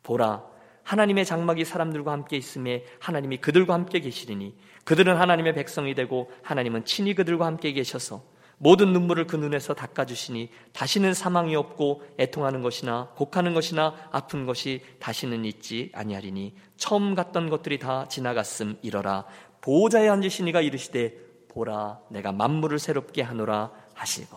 보라, 0.02 0.44
하나님의 0.82 1.24
장막이 1.24 1.64
사람들과 1.64 2.10
함께 2.12 2.36
있음에 2.36 2.84
하나님이 2.98 3.38
그들과 3.38 3.74
함께 3.74 4.00
계시리니 4.00 4.56
그들은 4.84 5.16
하나님의 5.16 5.54
백성이 5.54 5.94
되고 5.94 6.30
하나님은 6.42 6.84
친히 6.84 7.14
그들과 7.14 7.46
함께 7.46 7.72
계셔서 7.72 8.24
모든 8.62 8.92
눈물을 8.92 9.26
그 9.26 9.36
눈에서 9.36 9.72
닦아주시니 9.72 10.50
다시는 10.74 11.14
사망이 11.14 11.56
없고 11.56 12.02
애통하는 12.18 12.60
것이나 12.60 13.08
곡하는 13.16 13.54
것이나 13.54 13.94
아픈 14.12 14.44
것이 14.44 14.82
다시는 14.98 15.46
있지 15.46 15.90
아니하리니 15.94 16.54
처음 16.76 17.14
갔던 17.14 17.48
것들이 17.48 17.78
다 17.78 18.06
지나갔음 18.08 18.76
이러라 18.82 19.24
보호자에 19.62 20.10
앉으신 20.10 20.46
이가 20.48 20.60
이르시되 20.60 21.14
보라 21.48 22.00
내가 22.10 22.32
만물을 22.32 22.78
새롭게 22.78 23.22
하노라 23.22 23.72
하시고 23.94 24.36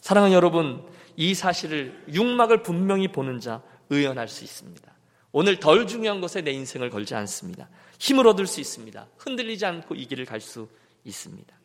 사랑하는 0.00 0.32
여러분 0.32 0.86
이 1.16 1.34
사실을 1.34 2.04
육막을 2.12 2.62
분명히 2.62 3.08
보는 3.08 3.40
자 3.40 3.62
의연할 3.90 4.28
수 4.28 4.44
있습니다. 4.44 4.92
오늘 5.32 5.58
덜 5.58 5.88
중요한 5.88 6.20
것에 6.20 6.42
내 6.42 6.52
인생을 6.52 6.88
걸지 6.88 7.16
않습니다. 7.16 7.68
힘을 7.98 8.28
얻을 8.28 8.46
수 8.46 8.60
있습니다. 8.60 9.08
흔들리지 9.18 9.66
않고 9.66 9.96
이 9.96 10.06
길을 10.06 10.24
갈 10.24 10.40
수 10.40 10.68
있습니다. 11.04 11.57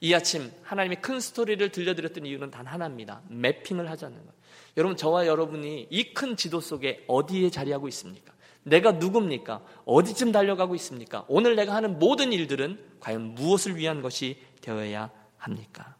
이 0.00 0.14
아침 0.14 0.52
하나님의 0.62 1.00
큰 1.02 1.18
스토리를 1.20 1.70
들려드렸던 1.70 2.24
이유는 2.26 2.50
단 2.50 2.66
하나입니다. 2.66 3.22
매핑을 3.28 3.90
하자는 3.90 4.24
것. 4.24 4.32
여러분 4.76 4.96
저와 4.96 5.26
여러분이 5.26 5.88
이 5.90 6.14
큰 6.14 6.36
지도 6.36 6.60
속에 6.60 7.04
어디에 7.08 7.50
자리하고 7.50 7.88
있습니까? 7.88 8.32
내가 8.62 8.92
누굽니까? 8.92 9.62
어디쯤 9.86 10.30
달려가고 10.30 10.74
있습니까? 10.76 11.24
오늘 11.28 11.56
내가 11.56 11.74
하는 11.74 11.98
모든 11.98 12.32
일들은 12.32 12.78
과연 13.00 13.34
무엇을 13.34 13.76
위한 13.76 14.02
것이 14.02 14.40
되어야 14.60 15.10
합니까? 15.36 15.96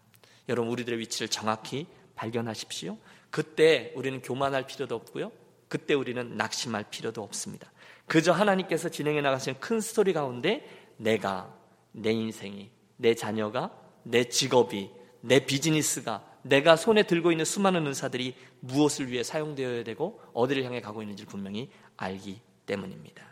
여러분 0.49 0.71
우리들의 0.73 0.99
위치를 1.01 1.29
정확히 1.29 1.87
발견하십시오. 2.15 2.99
그때 3.31 3.93
우리는 3.97 4.21
교만할 4.23 4.67
필요도 4.67 4.95
없고요. 4.95 5.33
그때 5.69 5.95
우리는 5.95 6.37
낙심할 6.37 6.85
필요도 6.91 7.23
없습니다. 7.23 7.71
그저 8.07 8.33
하나님께서 8.33 8.89
진행해 8.89 9.21
나가시는 9.21 9.61
큰 9.61 9.81
스토리 9.81 10.13
가운데 10.13 10.67
내가 10.97 11.55
내 11.93 12.13
인생이 12.13 12.71
내 12.97 13.15
자녀가 13.15 13.71
내 14.03 14.29
직업이 14.29 14.91
내 15.21 15.45
비즈니스가 15.45 16.25
내가 16.43 16.77
손에 16.77 17.03
들고 17.03 17.33
있는 17.33 17.45
수많은 17.45 17.87
은사들이 17.87 18.35
무엇을 18.61 19.11
위해 19.11 19.23
사용되어야 19.23 19.85
되고 19.85 20.21
어디를 20.33 20.65
향해 20.65 20.81
가고 20.81 21.03
있는지 21.03 21.27
분명히 21.27 21.71
알기 21.97 22.41
때문입니다. 22.67 23.25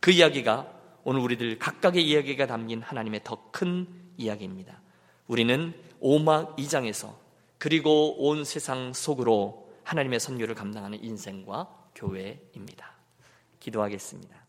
그 0.00 0.10
이야기가 0.10 0.72
오늘 1.04 1.20
우리들 1.20 1.58
각각의 1.58 2.06
이야기가 2.06 2.46
담긴 2.46 2.82
하나님의 2.82 3.22
더 3.24 3.50
큰 3.50 3.86
이야기입니다. 4.16 4.80
우리는 5.26 5.74
오막 6.00 6.56
2장에서 6.56 7.14
그리고 7.58 8.14
온 8.26 8.44
세상 8.44 8.92
속으로 8.92 9.72
하나님의 9.84 10.20
선교를 10.20 10.54
감당하는 10.54 11.02
인생과 11.02 11.68
교회입니다. 11.94 12.92
기도하겠습니다. 13.60 14.43